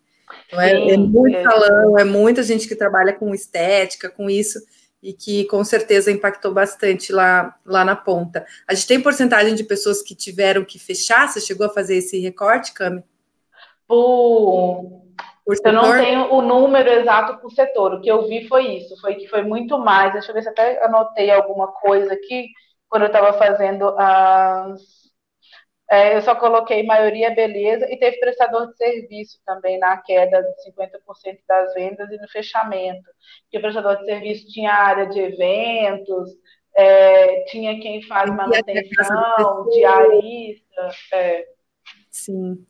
Então 0.48 0.62
é, 0.62 0.70
Sim, 0.70 0.92
é 0.92 0.98
muito 0.98 1.38
é. 1.38 1.44
salão, 1.44 1.98
é 1.98 2.04
muita 2.04 2.44
gente 2.44 2.68
que 2.68 2.76
trabalha 2.76 3.14
com 3.14 3.34
estética, 3.34 4.10
com 4.10 4.30
isso, 4.30 4.60
e 5.02 5.14
que 5.14 5.46
com 5.46 5.64
certeza 5.64 6.12
impactou 6.12 6.54
bastante 6.54 7.12
lá, 7.14 7.56
lá 7.66 7.86
na 7.86 7.96
ponta. 7.96 8.46
A 8.68 8.74
gente 8.74 8.88
tem 8.88 9.02
porcentagem 9.02 9.56
de 9.56 9.64
pessoas 9.64 10.02
que 10.02 10.16
tiveram 10.16 10.66
que 10.66 10.80
fechar? 10.80 11.28
Você 11.28 11.40
chegou 11.40 11.68
a 11.68 11.74
fazer 11.74 11.98
esse 11.98 12.20
recorte, 12.20 12.74
Cami? 12.74 13.04
Por 13.88 15.56
eu 15.64 15.72
não 15.72 15.94
tenho 15.94 16.34
o 16.34 16.42
número 16.42 16.90
exato 16.90 17.40
por 17.40 17.50
setor. 17.52 17.94
O 17.94 18.02
que 18.02 18.12
eu 18.12 18.28
vi 18.28 18.46
foi 18.50 18.68
isso, 18.80 19.00
foi 19.00 19.16
que 19.16 19.30
foi 19.30 19.44
muito 19.44 19.80
mais. 19.80 20.12
Deixa 20.12 20.30
eu 20.30 20.36
ver 20.36 20.42
se 20.42 20.50
até 20.50 20.84
anotei 20.84 21.32
alguma 21.32 21.68
coisa 21.68 22.12
aqui 22.12 22.50
quando 22.90 23.04
eu 23.04 23.08
estava 23.08 23.32
fazendo 23.32 23.96
as. 23.98 25.07
É, 25.90 26.18
eu 26.18 26.22
só 26.22 26.36
coloquei 26.36 26.84
maioria 26.84 27.34
beleza 27.34 27.88
e 27.90 27.98
teve 27.98 28.20
prestador 28.20 28.68
de 28.68 28.78
serviço 28.78 29.40
também 29.46 29.80
na 29.80 29.98
queda 29.98 30.42
de 30.42 30.72
50% 30.72 31.40
das 31.48 31.74
vendas 31.74 32.12
e 32.12 32.18
no 32.18 32.28
fechamento. 32.28 33.10
Que 33.50 33.58
o 33.58 33.62
prestador 33.62 33.98
de 33.98 34.06
serviço 34.06 34.48
tinha 34.50 34.74
área 34.74 35.08
de 35.08 35.20
eventos, 35.20 36.32
é, 36.76 37.42
tinha 37.46 37.80
quem 37.80 38.02
faz 38.04 38.30
manutenção, 38.30 39.70
diarista. 39.72 40.90
É. 41.14 41.46
Sim. 42.12 42.66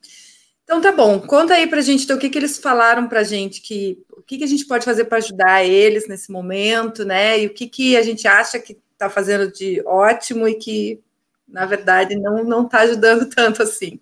Então 0.63 0.81
tá 0.81 0.91
bom, 0.91 1.17
conta 1.21 1.53
aí 1.53 1.65
pra 1.65 1.79
gente 1.79 2.03
então, 2.03 2.17
o 2.17 2.19
que, 2.19 2.29
que 2.29 2.37
eles 2.37 2.57
falaram 2.57 3.07
pra 3.07 3.23
gente, 3.23 3.61
que, 3.61 4.03
o 4.11 4.21
que, 4.21 4.37
que 4.37 4.43
a 4.43 4.47
gente 4.47 4.67
pode 4.67 4.83
fazer 4.83 5.05
para 5.05 5.17
ajudar 5.17 5.63
eles 5.63 6.09
nesse 6.09 6.29
momento, 6.29 7.05
né? 7.05 7.39
E 7.39 7.47
o 7.47 7.53
que, 7.53 7.67
que 7.67 7.95
a 7.95 8.01
gente 8.01 8.27
acha 8.27 8.59
que 8.59 8.77
está 8.91 9.09
fazendo 9.09 9.49
de 9.49 9.81
ótimo 9.85 10.45
e 10.45 10.55
que, 10.55 11.01
na 11.47 11.65
verdade, 11.65 12.15
não 12.15 12.65
está 12.65 12.79
ajudando 12.79 13.29
tanto 13.33 13.63
assim. 13.63 13.99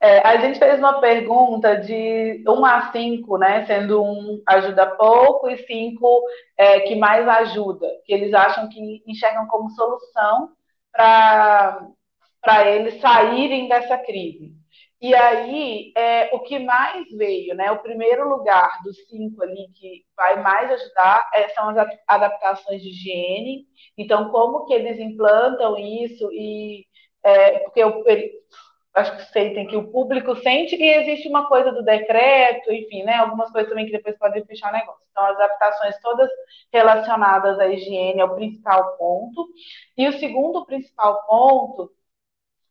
É, 0.00 0.18
a 0.18 0.36
gente 0.36 0.58
fez 0.58 0.78
uma 0.78 1.00
pergunta 1.00 1.76
de 1.76 2.44
1 2.46 2.64
a 2.66 2.92
5, 2.92 3.38
né? 3.38 3.64
Sendo 3.64 4.02
um 4.02 4.42
ajuda 4.46 4.86
pouco 4.86 5.48
e 5.48 5.56
5 5.56 6.22
é, 6.58 6.80
que 6.80 6.94
mais 6.94 7.26
ajuda, 7.26 7.86
que 8.04 8.12
eles 8.12 8.34
acham 8.34 8.68
que 8.68 9.02
enxergam 9.06 9.46
como 9.46 9.70
solução 9.70 10.50
para 10.92 12.66
eles 12.66 13.00
saírem 13.00 13.66
dessa 13.66 13.96
crise. 13.96 14.52
E 15.04 15.14
aí, 15.14 15.92
é, 15.94 16.34
o 16.34 16.40
que 16.40 16.58
mais 16.58 17.06
veio, 17.10 17.54
né? 17.54 17.70
O 17.70 17.82
primeiro 17.82 18.26
lugar 18.26 18.70
dos 18.82 18.96
cinco 19.06 19.42
ali 19.42 19.68
que 19.74 20.02
vai 20.16 20.42
mais 20.42 20.70
ajudar 20.70 21.28
é, 21.34 21.48
são 21.50 21.68
as 21.68 21.76
adaptações 22.08 22.80
de 22.80 22.88
higiene. 22.88 23.66
Então, 23.98 24.30
como 24.30 24.64
que 24.64 24.72
eles 24.72 24.98
implantam 24.98 25.76
isso 25.76 26.32
e 26.32 26.86
é, 27.22 27.58
porque 27.58 27.80
eu, 27.80 28.02
acho 28.94 29.14
que 29.18 29.24
sentem 29.30 29.66
que 29.66 29.76
o 29.76 29.92
público 29.92 30.36
sente 30.36 30.74
que 30.74 30.84
existe 30.84 31.28
uma 31.28 31.46
coisa 31.48 31.70
do 31.70 31.84
decreto, 31.84 32.72
enfim, 32.72 33.02
né? 33.02 33.16
Algumas 33.16 33.50
coisas 33.50 33.68
também 33.68 33.84
que 33.84 33.92
depois 33.92 34.16
podem 34.16 34.42
fechar 34.46 34.70
o 34.70 34.72
negócio. 34.72 35.02
Então, 35.10 35.26
as 35.26 35.36
adaptações 35.36 36.00
todas 36.00 36.30
relacionadas 36.72 37.58
à 37.60 37.68
higiene 37.68 38.20
é 38.20 38.24
o 38.24 38.34
principal 38.34 38.96
ponto. 38.96 39.48
E 39.98 40.08
o 40.08 40.18
segundo 40.18 40.64
principal 40.64 41.26
ponto 41.26 41.92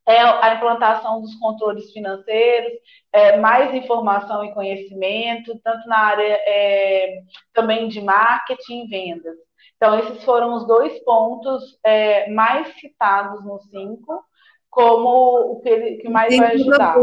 é 0.06 0.20
a 0.20 0.56
implantação 0.56 1.22
dos 1.22 1.34
controles 1.36 1.92
financeiros, 1.92 2.74
é, 3.12 3.38
mais 3.38 3.74
informação 3.74 4.44
e 4.44 4.54
conhecimento, 4.54 5.60
tanto 5.64 5.88
na 5.88 5.98
área 5.98 6.40
é, 6.46 7.22
também 7.54 7.88
de 7.88 8.02
marketing 8.02 8.84
e 8.84 8.88
vendas. 8.88 9.36
Então, 9.78 9.98
esses 10.00 10.24
foram 10.24 10.56
os 10.56 10.68
dois 10.68 10.98
pontos 11.04 11.78
é, 11.84 12.30
mais 12.32 12.68
citados 12.80 13.44
no 13.46 13.60
5, 13.60 14.24
como 14.70 15.52
o 15.52 15.62
que, 15.62 15.98
que 15.98 16.10
mais 16.10 16.36
vai 16.36 16.54
ajudar. 16.54 16.96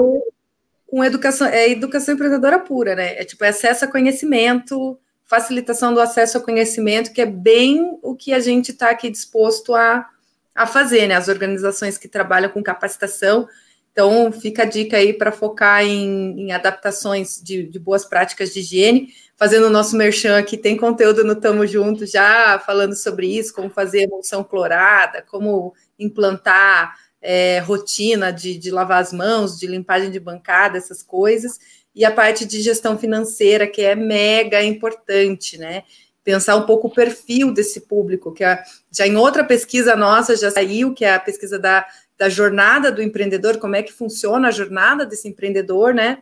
Com 0.88 1.04
educação, 1.04 1.46
é 1.46 1.70
educação 1.70 2.14
empreendedora 2.14 2.58
pura, 2.58 2.96
né? 2.96 3.20
É 3.20 3.24
tipo 3.24 3.44
é 3.44 3.48
acesso 3.48 3.84
a 3.84 3.88
conhecimento, 3.88 4.98
facilitação 5.24 5.94
do 5.94 6.00
acesso 6.00 6.38
ao 6.38 6.44
conhecimento, 6.44 7.12
que 7.12 7.20
é 7.20 7.26
bem 7.26 7.98
o 8.02 8.16
que 8.16 8.32
a 8.32 8.40
gente 8.40 8.72
está 8.72 8.90
aqui 8.90 9.08
disposto 9.08 9.74
a 9.74 10.08
a 10.54 10.66
fazer, 10.66 11.06
né? 11.06 11.14
As 11.14 11.28
organizações 11.28 11.96
que 11.96 12.08
trabalham 12.08 12.50
com 12.50 12.62
capacitação. 12.62 13.48
Então, 13.92 14.30
fica 14.30 14.62
a 14.62 14.66
dica 14.66 14.96
aí 14.96 15.12
para 15.12 15.32
focar 15.32 15.84
em, 15.84 16.40
em 16.40 16.52
adaptações 16.52 17.40
de, 17.42 17.64
de, 17.64 17.78
boas 17.78 18.04
práticas 18.04 18.52
de 18.52 18.60
higiene. 18.60 19.08
Fazendo 19.36 19.66
o 19.66 19.70
nosso 19.70 19.96
merchan 19.96 20.38
aqui, 20.38 20.56
tem 20.56 20.76
conteúdo 20.76 21.24
no 21.24 21.34
Tamo 21.34 21.66
Junto 21.66 22.06
já 22.06 22.58
falando 22.58 22.94
sobre 22.94 23.26
isso, 23.26 23.54
como 23.54 23.70
fazer 23.70 24.02
emulsão 24.02 24.44
clorada, 24.44 25.22
como 25.22 25.74
implantar 25.98 26.94
é, 27.20 27.58
rotina 27.60 28.32
de, 28.32 28.56
de 28.56 28.70
lavar 28.70 29.02
as 29.02 29.12
mãos, 29.12 29.58
de 29.58 29.66
limpagem 29.66 30.10
de 30.10 30.20
bancada, 30.20 30.78
essas 30.78 31.02
coisas. 31.02 31.58
E 31.94 32.04
a 32.04 32.10
parte 32.10 32.46
de 32.46 32.60
gestão 32.62 32.96
financeira, 32.96 33.66
que 33.66 33.82
é 33.82 33.94
mega 33.94 34.62
importante, 34.62 35.58
né? 35.58 35.82
Pensar 36.24 36.56
um 36.56 36.66
pouco 36.66 36.88
o 36.88 36.94
perfil 36.94 37.52
desse 37.52 37.82
público, 37.82 38.32
que 38.32 38.44
já 38.92 39.06
em 39.06 39.16
outra 39.16 39.44
pesquisa 39.44 39.96
nossa 39.96 40.36
já 40.36 40.50
saiu, 40.50 40.92
que 40.92 41.04
é 41.04 41.14
a 41.14 41.20
pesquisa 41.20 41.58
da, 41.58 41.86
da 42.18 42.28
jornada 42.28 42.92
do 42.92 43.02
empreendedor, 43.02 43.58
como 43.58 43.76
é 43.76 43.82
que 43.82 43.92
funciona 43.92 44.48
a 44.48 44.52
jornada 44.52 45.06
desse 45.06 45.28
empreendedor, 45.28 45.94
né? 45.94 46.18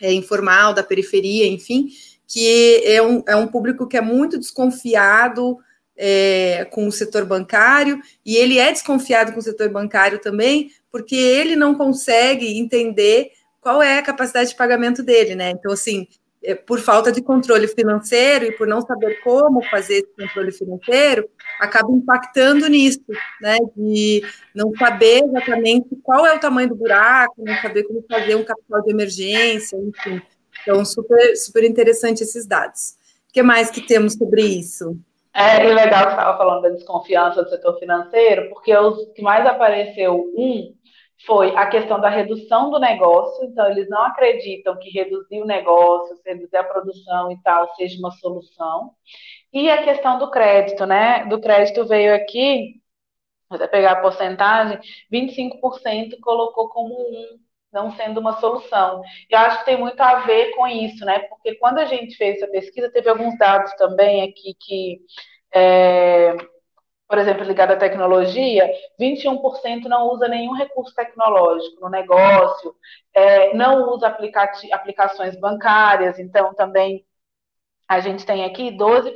É, 0.00 0.12
informal, 0.12 0.74
da 0.74 0.82
periferia, 0.82 1.46
enfim, 1.46 1.88
que 2.26 2.82
é 2.84 3.00
um, 3.00 3.22
é 3.26 3.36
um 3.36 3.46
público 3.46 3.86
que 3.86 3.96
é 3.96 4.00
muito 4.00 4.38
desconfiado 4.38 5.58
é, 5.96 6.66
com 6.70 6.86
o 6.88 6.92
setor 6.92 7.24
bancário, 7.24 8.00
e 8.26 8.36
ele 8.36 8.58
é 8.58 8.72
desconfiado 8.72 9.32
com 9.32 9.38
o 9.38 9.42
setor 9.42 9.68
bancário 9.68 10.18
também, 10.18 10.72
porque 10.90 11.14
ele 11.14 11.54
não 11.54 11.74
consegue 11.74 12.58
entender 12.58 13.30
qual 13.60 13.80
é 13.80 13.98
a 13.98 14.02
capacidade 14.02 14.50
de 14.50 14.56
pagamento 14.56 15.02
dele, 15.02 15.36
né? 15.36 15.50
Então, 15.50 15.70
assim, 15.72 16.08
por 16.66 16.80
falta 16.80 17.12
de 17.12 17.22
controle 17.22 17.68
financeiro 17.68 18.46
e 18.46 18.52
por 18.52 18.66
não 18.66 18.80
saber 18.80 19.20
como 19.22 19.62
fazer 19.64 19.94
esse 19.94 20.14
controle 20.16 20.52
financeiro, 20.52 21.28
acaba 21.60 21.92
impactando 21.92 22.68
nisso, 22.68 23.00
né? 23.40 23.56
De 23.76 24.22
não 24.54 24.72
saber 24.76 25.22
exatamente 25.24 25.88
qual 26.02 26.26
é 26.26 26.34
o 26.34 26.40
tamanho 26.40 26.68
do 26.68 26.74
buraco, 26.74 27.34
não 27.38 27.54
saber 27.56 27.84
como 27.84 28.04
fazer 28.10 28.34
um 28.34 28.44
capital 28.44 28.82
de 28.82 28.90
emergência, 28.90 29.76
enfim. 29.76 30.20
Então, 30.62 30.84
super, 30.84 31.36
super 31.36 31.64
interessante 31.64 32.22
esses 32.22 32.46
dados. 32.46 32.96
O 33.28 33.32
que 33.32 33.42
mais 33.42 33.70
que 33.70 33.80
temos 33.80 34.14
sobre 34.14 34.42
isso? 34.42 34.96
É, 35.34 35.66
e 35.66 35.72
legal 35.72 36.04
que 36.04 36.12
estava 36.12 36.36
falando 36.36 36.62
da 36.62 36.68
desconfiança 36.68 37.42
do 37.42 37.48
setor 37.48 37.78
financeiro, 37.78 38.50
porque 38.50 38.76
os 38.76 39.08
que 39.14 39.22
mais 39.22 39.46
apareceu, 39.46 40.30
um, 40.36 40.74
foi 41.26 41.54
a 41.56 41.66
questão 41.66 42.00
da 42.00 42.08
redução 42.08 42.70
do 42.70 42.78
negócio, 42.78 43.44
então 43.44 43.70
eles 43.70 43.88
não 43.88 44.02
acreditam 44.04 44.78
que 44.78 44.90
reduzir 44.90 45.40
o 45.40 45.46
negócio, 45.46 46.16
reduzir 46.24 46.56
a 46.56 46.64
produção 46.64 47.30
e 47.30 47.40
tal, 47.42 47.72
seja 47.74 47.98
uma 47.98 48.10
solução. 48.12 48.92
E 49.52 49.70
a 49.70 49.82
questão 49.84 50.18
do 50.18 50.30
crédito, 50.30 50.86
né? 50.86 51.26
Do 51.26 51.40
crédito 51.40 51.86
veio 51.86 52.14
aqui, 52.14 52.80
vou 53.48 53.56
até 53.56 53.66
pegar 53.68 53.92
a 53.92 54.00
porcentagem, 54.00 54.78
25% 55.12 56.18
colocou 56.20 56.68
como 56.68 56.94
um, 56.94 57.38
não 57.72 57.90
sendo 57.92 58.18
uma 58.18 58.40
solução. 58.40 59.02
Eu 59.30 59.38
acho 59.38 59.60
que 59.60 59.66
tem 59.66 59.78
muito 59.78 60.00
a 60.00 60.20
ver 60.20 60.54
com 60.56 60.66
isso, 60.66 61.04
né? 61.04 61.20
Porque 61.20 61.54
quando 61.56 61.78
a 61.78 61.84
gente 61.84 62.16
fez 62.16 62.36
essa 62.36 62.50
pesquisa, 62.50 62.90
teve 62.90 63.08
alguns 63.08 63.36
dados 63.38 63.72
também 63.74 64.22
aqui 64.22 64.54
que 64.58 65.00
é, 65.54 66.34
por 67.12 67.18
exemplo, 67.18 67.44
ligado 67.44 67.72
à 67.72 67.76
tecnologia, 67.76 68.72
21% 68.98 69.84
não 69.84 70.08
usa 70.08 70.26
nenhum 70.28 70.54
recurso 70.54 70.94
tecnológico 70.94 71.78
no 71.82 71.90
negócio, 71.90 72.74
é, 73.12 73.52
não 73.52 73.90
usa 73.90 74.06
aplicações 74.72 75.38
bancárias, 75.38 76.18
então 76.18 76.54
também 76.54 77.04
a 77.86 78.00
gente 78.00 78.24
tem 78.24 78.46
aqui 78.46 78.74
12% 78.74 79.12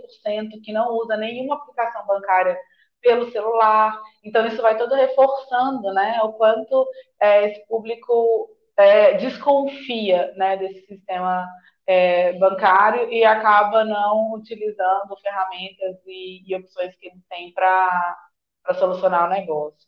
que 0.63 0.75
não 0.75 0.93
usa 0.93 1.17
nenhuma 1.17 1.55
aplicação 1.55 2.05
bancária 2.07 2.55
pelo 3.01 3.31
celular. 3.33 3.99
Então, 4.23 4.47
isso 4.47 4.61
vai 4.61 4.77
todo 4.77 4.95
reforçando 4.95 5.91
né, 5.95 6.21
o 6.23 6.35
quanto 6.35 6.87
é, 7.19 7.49
esse 7.49 7.67
público 7.67 8.51
é, 8.77 9.15
desconfia 9.15 10.35
né, 10.37 10.59
desse 10.59 10.85
sistema 10.85 11.49
é, 11.87 12.33
bancário 12.35 13.11
e 13.13 13.25
acaba 13.25 13.85
não 13.85 14.33
utilizando 14.35 15.17
ferramentas 15.23 15.97
e, 16.07 16.43
e 16.47 16.57
opções 16.57 16.95
que 16.97 17.07
ele 17.07 17.21
tem 17.31 17.53
para 17.53 18.17
solucionar 18.79 19.27
o 19.27 19.31
negócio. 19.31 19.87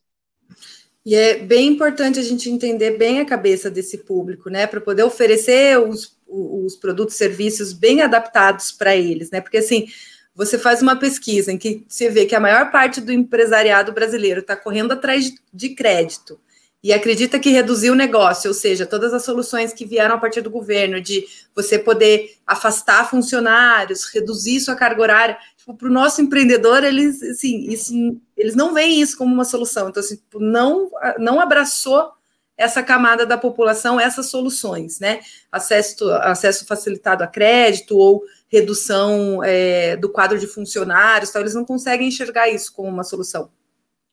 E 1.05 1.15
é 1.15 1.39
bem 1.39 1.69
importante 1.69 2.19
a 2.19 2.23
gente 2.23 2.51
entender 2.51 2.99
bem 2.99 3.21
a 3.21 3.25
cabeça 3.25 3.71
desse 3.71 3.99
público, 3.99 4.51
né, 4.51 4.67
para 4.67 4.81
poder 4.81 5.03
oferecer 5.03 5.79
os, 5.79 6.19
os 6.27 6.77
produtos 6.77 7.15
e 7.15 7.19
serviços 7.19 7.73
bem 7.73 8.03
adaptados 8.03 8.71
para 8.71 8.95
eles, 8.95 9.31
né, 9.31 9.41
porque 9.41 9.59
assim, 9.59 9.87
você 10.35 10.59
faz 10.59 10.83
uma 10.83 10.97
pesquisa 10.97 11.51
em 11.51 11.59
que 11.59 11.85
você 11.89 12.09
vê 12.11 12.27
que 12.27 12.35
a 12.35 12.41
maior 12.41 12.71
parte 12.71 13.01
do 13.01 13.11
empresariado 13.11 13.93
brasileiro 13.93 14.41
está 14.41 14.55
correndo 14.55 14.93
atrás 14.93 15.33
de 15.53 15.71
crédito, 15.71 16.39
e 16.83 16.93
acredita 16.93 17.39
que 17.41 17.51
reduzir 17.51 17.91
o 17.91 17.95
negócio, 17.95 18.49
ou 18.49 18.55
seja, 18.55 18.87
todas 18.87 19.13
as 19.13 19.25
soluções 19.25 19.73
que 19.73 19.85
vieram 19.85 20.15
a 20.15 20.19
partir 20.19 20.41
do 20.41 20.51
governo, 20.51 21.01
de 21.01 21.27
você 21.55 21.79
poder 21.79 22.37
afastar 22.47 23.11
funcionários, 23.11 24.05
reduzir 24.13 24.61
sua 24.61 24.77
carga 24.77 25.03
horária, 25.03 25.39
tipo, 25.57 25.75
para 25.75 25.89
o 25.89 25.93
nosso 25.93 26.23
empreendedor, 26.23 26.85
eles, 26.85 27.21
assim, 27.23 27.69
isso, 27.69 27.93
eles 28.37 28.55
não 28.55 28.73
veem 28.73 29.01
isso 29.01 29.19
como 29.19 29.35
uma 29.35 29.45
solução. 29.45 29.89
Então, 29.89 30.01
assim, 30.01 30.17
tipo, 30.17 30.39
não, 30.39 30.89
não 31.19 31.41
abraçou 31.41 32.13
essa 32.57 32.83
camada 32.83 33.27
da 33.27 33.39
população, 33.39 34.01
essas 34.01 34.31
soluções, 34.31 34.99
né? 34.99 35.21
Acesso, 35.51 36.11
acesso 36.13 36.67
facilitado 36.67 37.23
a 37.23 37.27
crédito 37.27 37.97
ou 37.97 38.23
redução 38.49 39.43
é, 39.45 39.97
do 39.97 40.09
quadro 40.09 40.39
de 40.39 40.47
funcionários, 40.47 41.31
então 41.31 41.43
eles 41.43 41.55
não 41.55 41.65
conseguem 41.65 42.09
enxergar 42.09 42.49
isso 42.49 42.73
como 42.73 42.89
uma 42.89 43.05
solução 43.05 43.51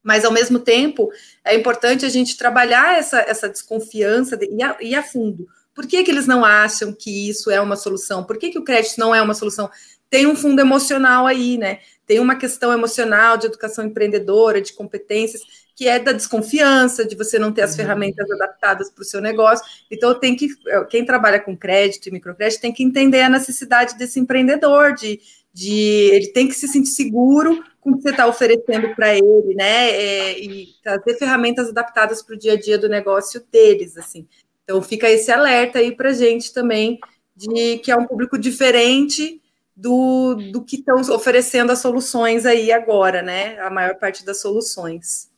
mas 0.05 0.23
ao 0.23 0.31
mesmo 0.31 0.59
tempo 0.59 1.11
é 1.43 1.55
importante 1.55 2.05
a 2.05 2.09
gente 2.09 2.37
trabalhar 2.37 2.95
essa, 2.95 3.19
essa 3.21 3.49
desconfiança 3.49 4.37
de, 4.37 4.45
e, 4.45 4.61
a, 4.61 4.77
e 4.79 4.93
a 4.93 5.01
fundo. 5.01 5.47
Por 5.73 5.87
que, 5.87 6.03
que 6.03 6.11
eles 6.11 6.27
não 6.27 6.45
acham 6.45 6.93
que 6.93 7.27
isso 7.27 7.49
é 7.49 7.59
uma 7.59 7.75
solução? 7.75 8.23
Por 8.23 8.37
que, 8.37 8.51
que 8.51 8.59
o 8.59 8.63
crédito 8.63 8.99
não 8.99 9.15
é 9.15 9.21
uma 9.21 9.33
solução? 9.33 9.67
Tem 10.07 10.27
um 10.27 10.35
fundo 10.35 10.61
emocional 10.61 11.25
aí, 11.25 11.57
né? 11.57 11.79
Tem 12.05 12.19
uma 12.19 12.35
questão 12.35 12.71
emocional 12.71 13.35
de 13.35 13.47
educação 13.47 13.83
empreendedora, 13.83 14.61
de 14.61 14.73
competências, 14.73 15.41
que 15.75 15.87
é 15.87 15.97
da 15.97 16.11
desconfiança, 16.11 17.03
de 17.03 17.15
você 17.15 17.39
não 17.39 17.51
ter 17.51 17.63
as 17.63 17.71
uhum. 17.71 17.77
ferramentas 17.77 18.29
adaptadas 18.29 18.91
para 18.91 19.01
o 19.01 19.05
seu 19.05 19.19
negócio. 19.19 19.65
Então, 19.89 20.17
tem 20.17 20.35
que 20.35 20.49
quem 20.87 21.03
trabalha 21.03 21.39
com 21.39 21.57
crédito 21.57 22.07
e 22.07 22.11
microcrédito 22.11 22.61
tem 22.61 22.71
que 22.71 22.83
entender 22.83 23.21
a 23.21 23.29
necessidade 23.29 23.97
desse 23.97 24.19
empreendedor, 24.19 24.93
de, 24.93 25.19
de 25.55 26.09
ele 26.11 26.27
tem 26.33 26.49
que 26.49 26.53
se 26.53 26.67
sentir 26.67 26.89
seguro 26.89 27.63
com 27.79 27.91
o 27.91 27.95
que 27.95 28.01
você 28.01 28.09
está 28.09 28.27
oferecendo 28.27 28.93
para 28.93 29.15
ele, 29.15 29.55
né? 29.55 29.89
É, 29.89 30.37
e 30.37 30.67
trazer 30.83 31.17
ferramentas 31.17 31.69
adaptadas 31.69 32.21
para 32.21 32.35
o 32.35 32.37
dia 32.37 32.53
a 32.53 32.59
dia 32.59 32.77
do 32.77 32.89
negócio 32.89 33.41
deles, 33.49 33.97
assim. 33.97 34.27
Então 34.65 34.81
fica 34.81 35.09
esse 35.09 35.31
alerta 35.31 35.79
aí 35.79 35.95
para 35.95 36.11
gente 36.11 36.53
também 36.53 36.99
de 37.33 37.77
que 37.77 37.89
é 37.89 37.95
um 37.95 38.05
público 38.05 38.37
diferente 38.37 39.41
do, 39.73 40.35
do 40.51 40.61
que 40.61 40.75
estão 40.75 40.99
oferecendo 41.15 41.71
as 41.71 41.79
soluções 41.79 42.45
aí 42.45 42.73
agora, 42.73 43.21
né? 43.21 43.57
A 43.61 43.69
maior 43.69 43.95
parte 43.95 44.25
das 44.25 44.41
soluções. 44.41 45.31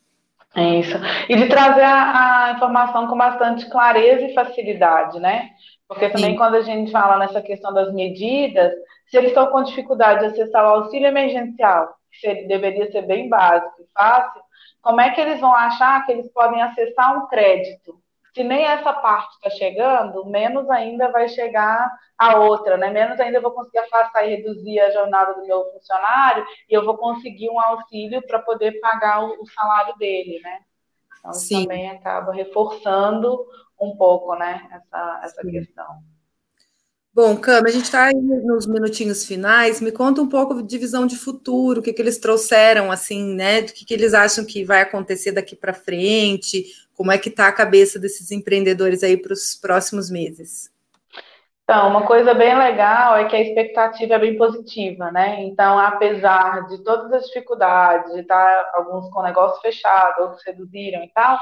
É 0.55 0.79
isso. 0.79 0.97
E 1.29 1.35
de 1.35 1.47
trazer 1.47 1.83
a, 1.83 2.45
a 2.45 2.51
informação 2.53 3.05
com 3.05 3.15
bastante 3.15 3.69
clareza 3.69 4.25
e 4.25 4.33
facilidade, 4.33 5.19
né? 5.19 5.51
Porque 5.87 6.09
também 6.09 6.31
Sim. 6.31 6.37
quando 6.37 6.55
a 6.55 6.61
gente 6.61 6.91
fala 6.91 7.19
nessa 7.19 7.39
questão 7.41 7.71
das 7.71 7.93
medidas, 7.93 8.71
se 9.07 9.17
eles 9.17 9.29
estão 9.29 9.47
com 9.47 9.63
dificuldade 9.63 10.19
de 10.19 10.25
acessar 10.27 10.63
o 10.65 10.83
auxílio 10.83 11.07
emergencial, 11.07 11.95
que 12.11 12.47
deveria 12.47 12.91
ser 12.91 13.03
bem 13.03 13.29
básico 13.29 13.81
e 13.81 13.87
fácil, 13.93 14.41
como 14.81 15.01
é 15.01 15.11
que 15.11 15.21
eles 15.21 15.39
vão 15.39 15.53
achar 15.53 16.05
que 16.05 16.11
eles 16.11 16.31
podem 16.31 16.61
acessar 16.61 17.17
um 17.17 17.27
crédito? 17.27 17.99
Se 18.33 18.43
nem 18.43 18.63
essa 18.63 18.93
parte 18.93 19.33
está 19.35 19.49
chegando, 19.49 20.25
menos 20.25 20.69
ainda 20.69 21.11
vai 21.11 21.27
chegar 21.27 21.89
a 22.17 22.37
outra, 22.37 22.77
né? 22.77 22.89
Menos 22.89 23.19
ainda 23.19 23.37
eu 23.37 23.41
vou 23.41 23.51
conseguir 23.51 23.79
afastar 23.79 24.25
e 24.25 24.35
reduzir 24.35 24.79
a 24.79 24.91
jornada 24.91 25.33
do 25.33 25.45
meu 25.45 25.65
funcionário 25.71 26.45
e 26.69 26.73
eu 26.73 26.85
vou 26.85 26.97
conseguir 26.97 27.49
um 27.49 27.59
auxílio 27.59 28.21
para 28.27 28.39
poder 28.39 28.79
pagar 28.79 29.23
o, 29.23 29.41
o, 29.41 29.47
salário 29.47 29.95
dele, 29.97 30.39
né? 30.41 30.59
Então, 31.19 31.33
Sim. 31.33 31.63
também 31.63 31.89
acaba 31.89 32.31
reforçando 32.31 33.45
um 33.79 33.95
pouco, 33.97 34.35
né, 34.35 34.67
essa, 34.71 35.21
essa 35.23 35.41
questão. 35.41 35.97
Bom, 37.17 37.35
Cam, 37.35 37.63
a 37.65 37.71
gente 37.71 37.85
está 37.85 38.11
nos 38.13 38.67
minutinhos 38.67 39.25
finais. 39.25 39.81
Me 39.81 39.91
conta 39.91 40.21
um 40.21 40.29
pouco 40.29 40.61
de 40.61 40.77
visão 40.77 41.07
de 41.07 41.17
futuro, 41.17 41.79
o 41.79 41.83
que, 41.83 41.91
que 41.91 41.99
eles 41.99 42.19
trouxeram, 42.19 42.91
assim, 42.91 43.33
né? 43.33 43.61
O 43.61 43.65
que, 43.65 43.83
que 43.83 43.93
eles 43.95 44.13
acham 44.13 44.45
que 44.45 44.63
vai 44.63 44.83
acontecer 44.83 45.31
daqui 45.31 45.55
para 45.55 45.73
frente? 45.73 46.65
Como 46.95 47.11
é 47.11 47.17
que 47.17 47.29
está 47.29 47.47
a 47.47 47.51
cabeça 47.51 47.97
desses 47.97 48.29
empreendedores 48.29 49.01
aí 49.01 49.17
para 49.17 49.33
os 49.33 49.55
próximos 49.55 50.11
meses? 50.11 50.71
Então, 51.63 51.89
uma 51.89 52.05
coisa 52.05 52.35
bem 52.35 52.55
legal 52.55 53.17
é 53.17 53.25
que 53.25 53.35
a 53.35 53.41
expectativa 53.41 54.13
é 54.13 54.19
bem 54.19 54.37
positiva, 54.37 55.11
né? 55.11 55.41
Então, 55.41 55.79
apesar 55.79 56.67
de 56.67 56.83
todas 56.83 57.11
as 57.13 57.25
dificuldades, 57.25 58.13
de 58.13 58.19
estar 58.19 58.69
alguns 58.75 59.09
com 59.09 59.21
o 59.21 59.23
negócio 59.23 59.59
fechado, 59.59 60.21
outros 60.21 60.43
reduziram 60.45 61.03
e 61.03 61.09
tal, 61.15 61.39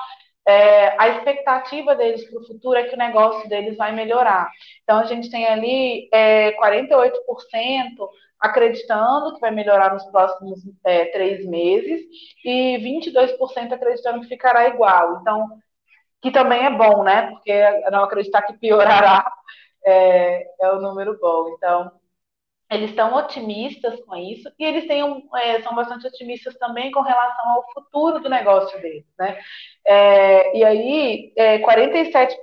é, 0.47 0.95
a 1.01 1.09
expectativa 1.09 1.95
deles 1.95 2.23
para 2.29 2.39
o 2.39 2.45
futuro 2.45 2.77
é 2.77 2.83
que 2.83 2.95
o 2.95 2.97
negócio 2.97 3.47
deles 3.49 3.75
vai 3.77 3.91
melhorar. 3.91 4.49
Então, 4.83 4.99
a 4.99 5.05
gente 5.05 5.29
tem 5.29 5.45
ali 5.45 6.07
é, 6.13 6.51
48% 6.53 7.11
acreditando 8.39 9.33
que 9.33 9.41
vai 9.41 9.51
melhorar 9.51 9.93
nos 9.93 10.05
próximos 10.05 10.59
é, 10.83 11.05
três 11.05 11.45
meses 11.45 12.01
e 12.43 12.77
22% 12.77 13.71
acreditando 13.71 14.21
que 14.21 14.27
ficará 14.27 14.67
igual. 14.67 15.19
Então, 15.21 15.47
que 16.21 16.31
também 16.31 16.65
é 16.65 16.69
bom, 16.69 17.03
né? 17.03 17.27
Porque 17.31 17.53
não 17.91 18.03
acreditar 18.03 18.43
que 18.43 18.53
piorará 18.53 19.25
é, 19.85 20.45
é 20.61 20.71
o 20.73 20.81
número 20.81 21.17
bom. 21.19 21.55
Então, 21.57 21.91
eles 22.71 22.89
estão 22.89 23.13
otimistas 23.13 23.99
com 24.05 24.15
isso 24.15 24.51
e 24.57 24.65
eles 24.65 24.87
têm 24.87 25.03
um, 25.03 25.21
é, 25.37 25.61
são 25.61 25.75
bastante 25.75 26.07
otimistas 26.07 26.57
também 26.57 26.89
com 26.91 27.01
relação 27.01 27.49
ao 27.51 27.71
futuro 27.73 28.19
do 28.19 28.29
negócio 28.29 28.81
deles, 28.81 29.05
né? 29.19 29.39
É, 29.87 30.57
e 30.57 30.63
aí, 30.63 31.31
é, 31.35 31.59
47% 31.59 32.37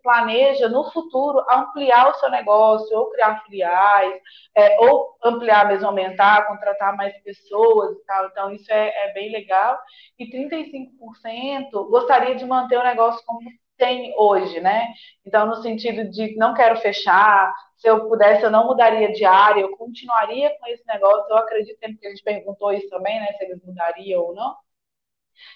planeja 0.00 0.68
no 0.68 0.88
futuro 0.92 1.44
ampliar 1.50 2.08
o 2.10 2.14
seu 2.14 2.30
negócio, 2.30 2.96
ou 2.96 3.10
criar 3.10 3.42
filiais, 3.44 4.14
é, 4.54 4.78
ou 4.80 5.16
ampliar 5.24 5.66
mesmo, 5.66 5.88
aumentar, 5.88 6.46
contratar 6.46 6.96
mais 6.96 7.16
pessoas 7.22 7.96
e 7.96 8.04
tal. 8.06 8.26
Então, 8.26 8.52
isso 8.52 8.72
é, 8.72 9.08
é 9.08 9.12
bem 9.12 9.32
legal. 9.32 9.76
E 10.16 10.30
35% 10.30 11.88
gostaria 11.90 12.36
de 12.36 12.44
manter 12.46 12.78
o 12.78 12.84
negócio 12.84 13.20
como 13.26 13.40
tem 13.76 14.14
hoje, 14.16 14.60
né? 14.60 14.88
Então, 15.24 15.46
no 15.46 15.56
sentido 15.56 16.08
de 16.10 16.36
não 16.36 16.54
quero 16.54 16.76
fechar, 16.76 17.52
se 17.76 17.88
eu 17.88 18.08
pudesse, 18.08 18.42
eu 18.42 18.50
não 18.50 18.66
mudaria 18.66 19.12
de 19.12 19.24
área, 19.24 19.60
eu 19.60 19.76
continuaria 19.76 20.50
com 20.58 20.66
esse 20.68 20.86
negócio. 20.86 21.26
Eu 21.30 21.36
acredito 21.36 21.78
que 21.78 22.06
a 22.06 22.10
gente 22.10 22.22
perguntou 22.22 22.72
isso 22.72 22.88
também, 22.88 23.20
né? 23.20 23.26
Se 23.38 23.44
eles 23.44 23.62
mudariam 23.64 24.22
ou 24.22 24.34
não. 24.34 24.56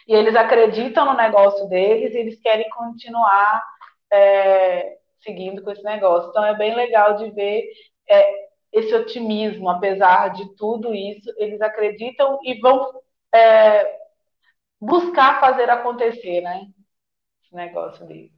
E 0.07 0.15
eles 0.15 0.37
acreditam 0.37 1.07
no 1.07 1.15
negócio 1.15 1.67
deles 1.69 2.15
e 2.15 2.19
eles 2.19 2.41
querem 2.41 2.69
continuar 2.71 3.63
é, 4.13 4.99
seguindo 5.21 5.63
com 5.63 5.71
esse 5.71 5.83
negócio. 5.83 6.31
Então 6.31 6.45
é 6.45 6.55
bem 6.55 6.75
legal 6.75 7.17
de 7.17 7.31
ver 7.31 7.65
é, 8.09 8.51
esse 8.73 8.95
otimismo, 8.95 9.69
apesar 9.69 10.29
de 10.29 10.55
tudo 10.57 10.95
isso, 10.95 11.33
eles 11.37 11.61
acreditam 11.61 12.39
e 12.45 12.61
vão 12.61 13.01
é, 13.35 13.99
buscar 14.81 15.41
fazer 15.41 15.69
acontecer, 15.71 16.41
né? 16.41 16.67
Negócio 17.53 18.07
deles. 18.07 18.31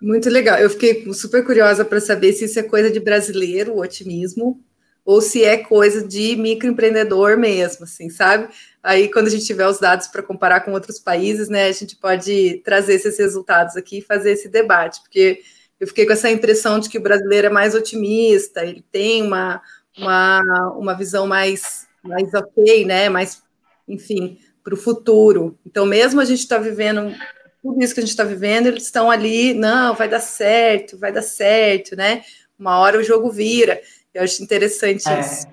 Muito 0.00 0.28
legal. 0.28 0.58
Eu 0.58 0.68
fiquei 0.68 1.12
super 1.12 1.44
curiosa 1.44 1.84
para 1.84 2.00
saber 2.00 2.32
se 2.32 2.46
isso 2.46 2.58
é 2.58 2.62
coisa 2.62 2.90
de 2.90 2.98
brasileiro, 2.98 3.74
o 3.74 3.80
otimismo, 3.80 4.60
ou 5.04 5.20
se 5.20 5.44
é 5.44 5.56
coisa 5.56 6.06
de 6.06 6.36
microempreendedor 6.36 7.36
mesmo, 7.36 7.84
assim, 7.84 8.08
sabe? 8.08 8.48
Aí, 8.82 9.08
quando 9.10 9.26
a 9.28 9.30
gente 9.30 9.44
tiver 9.44 9.66
os 9.66 9.78
dados 9.78 10.08
para 10.08 10.22
comparar 10.22 10.60
com 10.60 10.72
outros 10.72 10.98
países, 10.98 11.48
né, 11.48 11.66
a 11.66 11.72
gente 11.72 11.96
pode 11.96 12.60
trazer 12.64 12.94
esses 12.94 13.18
resultados 13.18 13.76
aqui 13.76 13.98
e 13.98 14.02
fazer 14.02 14.32
esse 14.32 14.48
debate, 14.48 15.00
porque 15.02 15.40
eu 15.78 15.86
fiquei 15.86 16.06
com 16.06 16.12
essa 16.12 16.30
impressão 16.30 16.78
de 16.78 16.88
que 16.88 16.98
o 16.98 17.02
brasileiro 17.02 17.48
é 17.48 17.50
mais 17.50 17.74
otimista, 17.74 18.64
ele 18.64 18.84
tem 18.92 19.22
uma, 19.22 19.60
uma, 19.96 20.72
uma 20.76 20.94
visão 20.94 21.26
mais, 21.26 21.86
mais 22.02 22.32
ok, 22.34 22.84
né, 22.84 23.08
mais, 23.08 23.42
enfim, 23.88 24.38
para 24.62 24.74
o 24.74 24.76
futuro. 24.76 25.58
Então, 25.66 25.84
mesmo 25.84 26.20
a 26.20 26.24
gente 26.24 26.40
está 26.40 26.58
vivendo 26.58 27.12
tudo 27.62 27.82
isso 27.82 27.94
que 27.94 28.00
a 28.00 28.02
gente 28.02 28.10
está 28.10 28.24
vivendo, 28.24 28.66
eles 28.66 28.84
estão 28.84 29.10
ali, 29.10 29.54
não, 29.54 29.94
vai 29.94 30.08
dar 30.08 30.20
certo, 30.20 30.98
vai 30.98 31.12
dar 31.12 31.22
certo, 31.22 31.94
né? 31.94 32.24
Uma 32.58 32.78
hora 32.78 32.98
o 32.98 33.04
jogo 33.04 33.30
vira. 33.30 33.80
Eu 34.12 34.22
acho 34.22 34.42
interessante 34.42 35.08
é. 35.08 35.20
isso. 35.20 35.46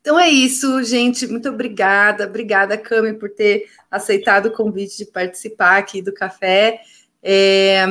Então 0.00 0.18
é 0.20 0.28
isso, 0.28 0.84
gente. 0.84 1.26
Muito 1.26 1.48
obrigada. 1.48 2.26
Obrigada, 2.26 2.78
Cami, 2.78 3.14
por 3.14 3.30
ter 3.30 3.66
aceitado 3.90 4.46
o 4.46 4.52
convite 4.52 4.98
de 4.98 5.06
participar 5.06 5.78
aqui 5.78 6.00
do 6.00 6.12
café. 6.12 6.80
É, 7.20 7.84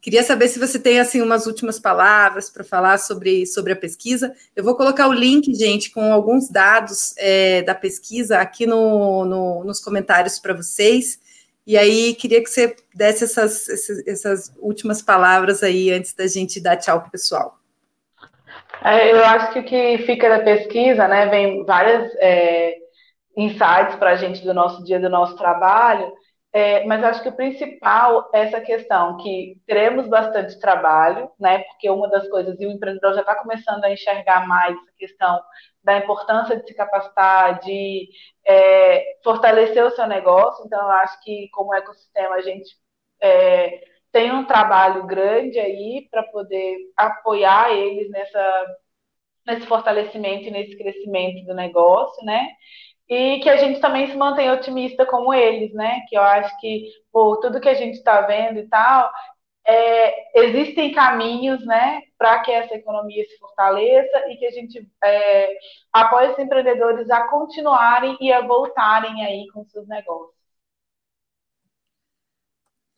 queria 0.00 0.22
saber 0.22 0.48
se 0.48 0.58
você 0.58 0.78
tem 0.78 0.98
assim 0.98 1.20
umas 1.20 1.46
últimas 1.46 1.78
palavras 1.78 2.48
para 2.48 2.64
falar 2.64 2.96
sobre, 2.98 3.44
sobre 3.44 3.74
a 3.74 3.76
pesquisa. 3.76 4.32
Eu 4.56 4.64
vou 4.64 4.76
colocar 4.76 5.08
o 5.08 5.12
link, 5.12 5.52
gente, 5.54 5.90
com 5.90 6.10
alguns 6.10 6.48
dados 6.48 7.12
é, 7.18 7.60
da 7.60 7.74
pesquisa 7.74 8.38
aqui 8.38 8.66
no, 8.66 9.26
no 9.26 9.64
nos 9.64 9.78
comentários 9.78 10.38
para 10.38 10.54
vocês. 10.54 11.18
E 11.68 11.76
aí, 11.76 12.14
queria 12.14 12.42
que 12.42 12.48
você 12.48 12.74
desse 12.94 13.24
essas, 13.24 13.68
essas, 14.08 14.56
últimas 14.58 15.02
palavras 15.02 15.62
aí 15.62 15.90
antes 15.90 16.14
da 16.14 16.26
gente 16.26 16.62
dar 16.62 16.78
tchau 16.78 16.98
para 16.98 17.08
o 17.08 17.10
pessoal. 17.10 17.58
É, 18.82 19.12
eu 19.12 19.22
acho 19.22 19.52
que 19.52 19.58
o 19.58 19.64
que 19.64 19.98
fica 20.06 20.30
da 20.30 20.42
pesquisa, 20.42 21.06
né, 21.06 21.26
vem 21.26 21.66
várias 21.66 22.10
é, 22.20 22.74
insights 23.36 23.96
para 23.98 24.12
a 24.12 24.16
gente 24.16 24.42
do 24.42 24.54
nosso 24.54 24.82
dia, 24.82 24.98
do 24.98 25.10
nosso 25.10 25.36
trabalho, 25.36 26.10
é, 26.54 26.86
mas 26.86 27.04
acho 27.04 27.22
que 27.22 27.28
o 27.28 27.36
principal 27.36 28.30
é 28.32 28.44
essa 28.44 28.62
questão 28.62 29.18
que 29.18 29.60
teremos 29.66 30.08
bastante 30.08 30.58
trabalho, 30.58 31.30
né, 31.38 31.58
porque 31.64 31.90
uma 31.90 32.08
das 32.08 32.26
coisas, 32.30 32.58
e 32.58 32.64
o 32.64 32.70
empreendedor 32.70 33.12
já 33.12 33.20
está 33.20 33.34
começando 33.34 33.84
a 33.84 33.92
enxergar 33.92 34.48
mais 34.48 34.74
essa 34.74 34.92
questão 34.96 35.38
da 35.82 35.98
importância 35.98 36.56
de 36.56 36.66
se 36.66 36.74
capacitar, 36.74 37.60
de 37.60 38.08
é, 38.46 39.18
fortalecer 39.22 39.84
o 39.84 39.90
seu 39.90 40.06
negócio, 40.06 40.64
então 40.66 40.80
eu 40.80 40.90
acho 40.90 41.22
que 41.22 41.48
como 41.52 41.74
ecossistema 41.74 42.34
a 42.36 42.40
gente 42.40 42.68
é, 43.20 43.80
tem 44.12 44.32
um 44.32 44.44
trabalho 44.44 45.06
grande 45.06 45.58
aí 45.58 46.08
para 46.10 46.22
poder 46.24 46.76
apoiar 46.96 47.72
eles 47.72 48.10
nessa, 48.10 48.66
nesse 49.46 49.66
fortalecimento 49.66 50.48
e 50.48 50.50
nesse 50.50 50.76
crescimento 50.76 51.44
do 51.46 51.54
negócio, 51.54 52.24
né? 52.24 52.48
E 53.08 53.40
que 53.40 53.48
a 53.48 53.56
gente 53.56 53.80
também 53.80 54.06
se 54.06 54.16
mantenha 54.16 54.52
otimista 54.52 55.06
como 55.06 55.32
eles, 55.32 55.72
né? 55.72 56.00
Que 56.08 56.16
eu 56.16 56.22
acho 56.22 56.58
que 56.60 56.90
por 57.12 57.38
tudo 57.40 57.60
que 57.60 57.68
a 57.68 57.74
gente 57.74 57.94
está 57.94 58.20
vendo 58.22 58.58
e 58.58 58.68
tal, 58.68 59.10
é, 59.68 60.40
existem 60.40 60.92
caminhos, 60.92 61.64
né, 61.66 62.00
para 62.16 62.38
que 62.40 62.50
essa 62.50 62.74
economia 62.74 63.22
se 63.28 63.36
fortaleça 63.38 64.30
e 64.30 64.36
que 64.38 64.46
a 64.46 64.50
gente 64.50 64.88
é, 65.04 65.58
apoie 65.92 66.30
os 66.30 66.38
empreendedores 66.38 67.10
a 67.10 67.28
continuarem 67.28 68.16
e 68.18 68.32
a 68.32 68.40
voltarem 68.40 69.24
aí 69.26 69.46
com 69.52 69.66
seus 69.66 69.86
negócios. 69.86 70.38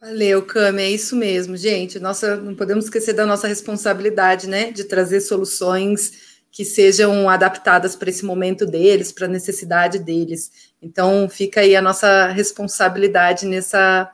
Valeu, 0.00 0.46
Cami, 0.46 0.82
é 0.82 0.90
isso 0.90 1.16
mesmo, 1.16 1.56
gente. 1.56 1.98
Nossa, 1.98 2.36
não 2.36 2.54
podemos 2.54 2.84
esquecer 2.84 3.14
da 3.14 3.26
nossa 3.26 3.48
responsabilidade, 3.48 4.48
né, 4.48 4.70
de 4.70 4.84
trazer 4.84 5.20
soluções 5.20 6.40
que 6.52 6.64
sejam 6.64 7.28
adaptadas 7.28 7.96
para 7.96 8.10
esse 8.10 8.24
momento 8.24 8.64
deles, 8.64 9.12
para 9.12 9.26
a 9.26 9.28
necessidade 9.28 9.98
deles. 9.98 10.72
Então, 10.80 11.28
fica 11.28 11.60
aí 11.60 11.74
a 11.74 11.82
nossa 11.82 12.28
responsabilidade 12.28 13.44
nessa, 13.44 14.10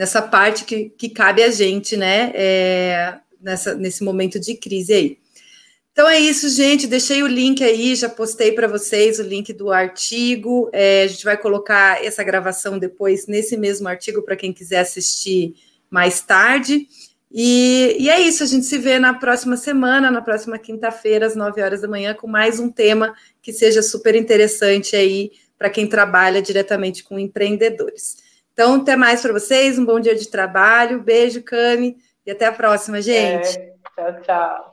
nessa 0.00 0.22
parte 0.22 0.64
que, 0.64 0.88
que 0.96 1.10
cabe 1.10 1.42
a 1.42 1.50
gente, 1.50 1.94
né, 1.94 2.32
é, 2.34 3.18
nessa, 3.38 3.74
nesse 3.74 4.02
momento 4.02 4.40
de 4.40 4.54
crise 4.54 4.94
aí. 4.94 5.18
Então 5.92 6.08
é 6.08 6.18
isso, 6.18 6.48
gente. 6.48 6.86
Deixei 6.86 7.22
o 7.22 7.26
link 7.26 7.62
aí, 7.62 7.94
já 7.94 8.08
postei 8.08 8.52
para 8.52 8.66
vocês 8.66 9.18
o 9.18 9.22
link 9.22 9.52
do 9.52 9.70
artigo. 9.70 10.70
É, 10.72 11.02
a 11.02 11.06
gente 11.06 11.22
vai 11.22 11.36
colocar 11.36 12.02
essa 12.02 12.24
gravação 12.24 12.78
depois 12.78 13.26
nesse 13.26 13.58
mesmo 13.58 13.88
artigo 13.88 14.22
para 14.22 14.36
quem 14.36 14.54
quiser 14.54 14.78
assistir 14.78 15.54
mais 15.90 16.22
tarde. 16.22 16.88
E, 17.30 17.98
e, 18.00 18.08
é 18.08 18.20
isso, 18.20 18.42
a 18.42 18.46
gente 18.46 18.64
se 18.64 18.78
vê 18.78 18.98
na 18.98 19.12
próxima 19.12 19.58
semana, 19.58 20.10
na 20.10 20.22
próxima 20.22 20.58
quinta-feira, 20.58 21.26
às 21.26 21.36
9 21.36 21.60
horas 21.60 21.82
da 21.82 21.88
manhã, 21.88 22.14
com 22.14 22.26
mais 22.26 22.58
um 22.58 22.70
tema 22.70 23.14
que 23.42 23.52
seja 23.52 23.82
super 23.82 24.14
interessante 24.14 24.96
aí 24.96 25.30
para 25.58 25.68
quem 25.68 25.86
trabalha 25.86 26.40
diretamente 26.40 27.04
com 27.04 27.18
empreendedores. 27.18 28.29
Então, 28.60 28.74
até 28.74 28.94
mais 28.94 29.22
para 29.22 29.32
vocês, 29.32 29.78
um 29.78 29.86
bom 29.86 29.98
dia 29.98 30.14
de 30.14 30.28
trabalho, 30.28 31.00
beijo, 31.00 31.42
Cami, 31.42 31.96
e 32.26 32.30
até 32.30 32.44
a 32.44 32.52
próxima, 32.52 33.00
gente. 33.00 33.58
É, 33.58 33.72
tchau, 33.96 34.20
tchau. 34.20 34.69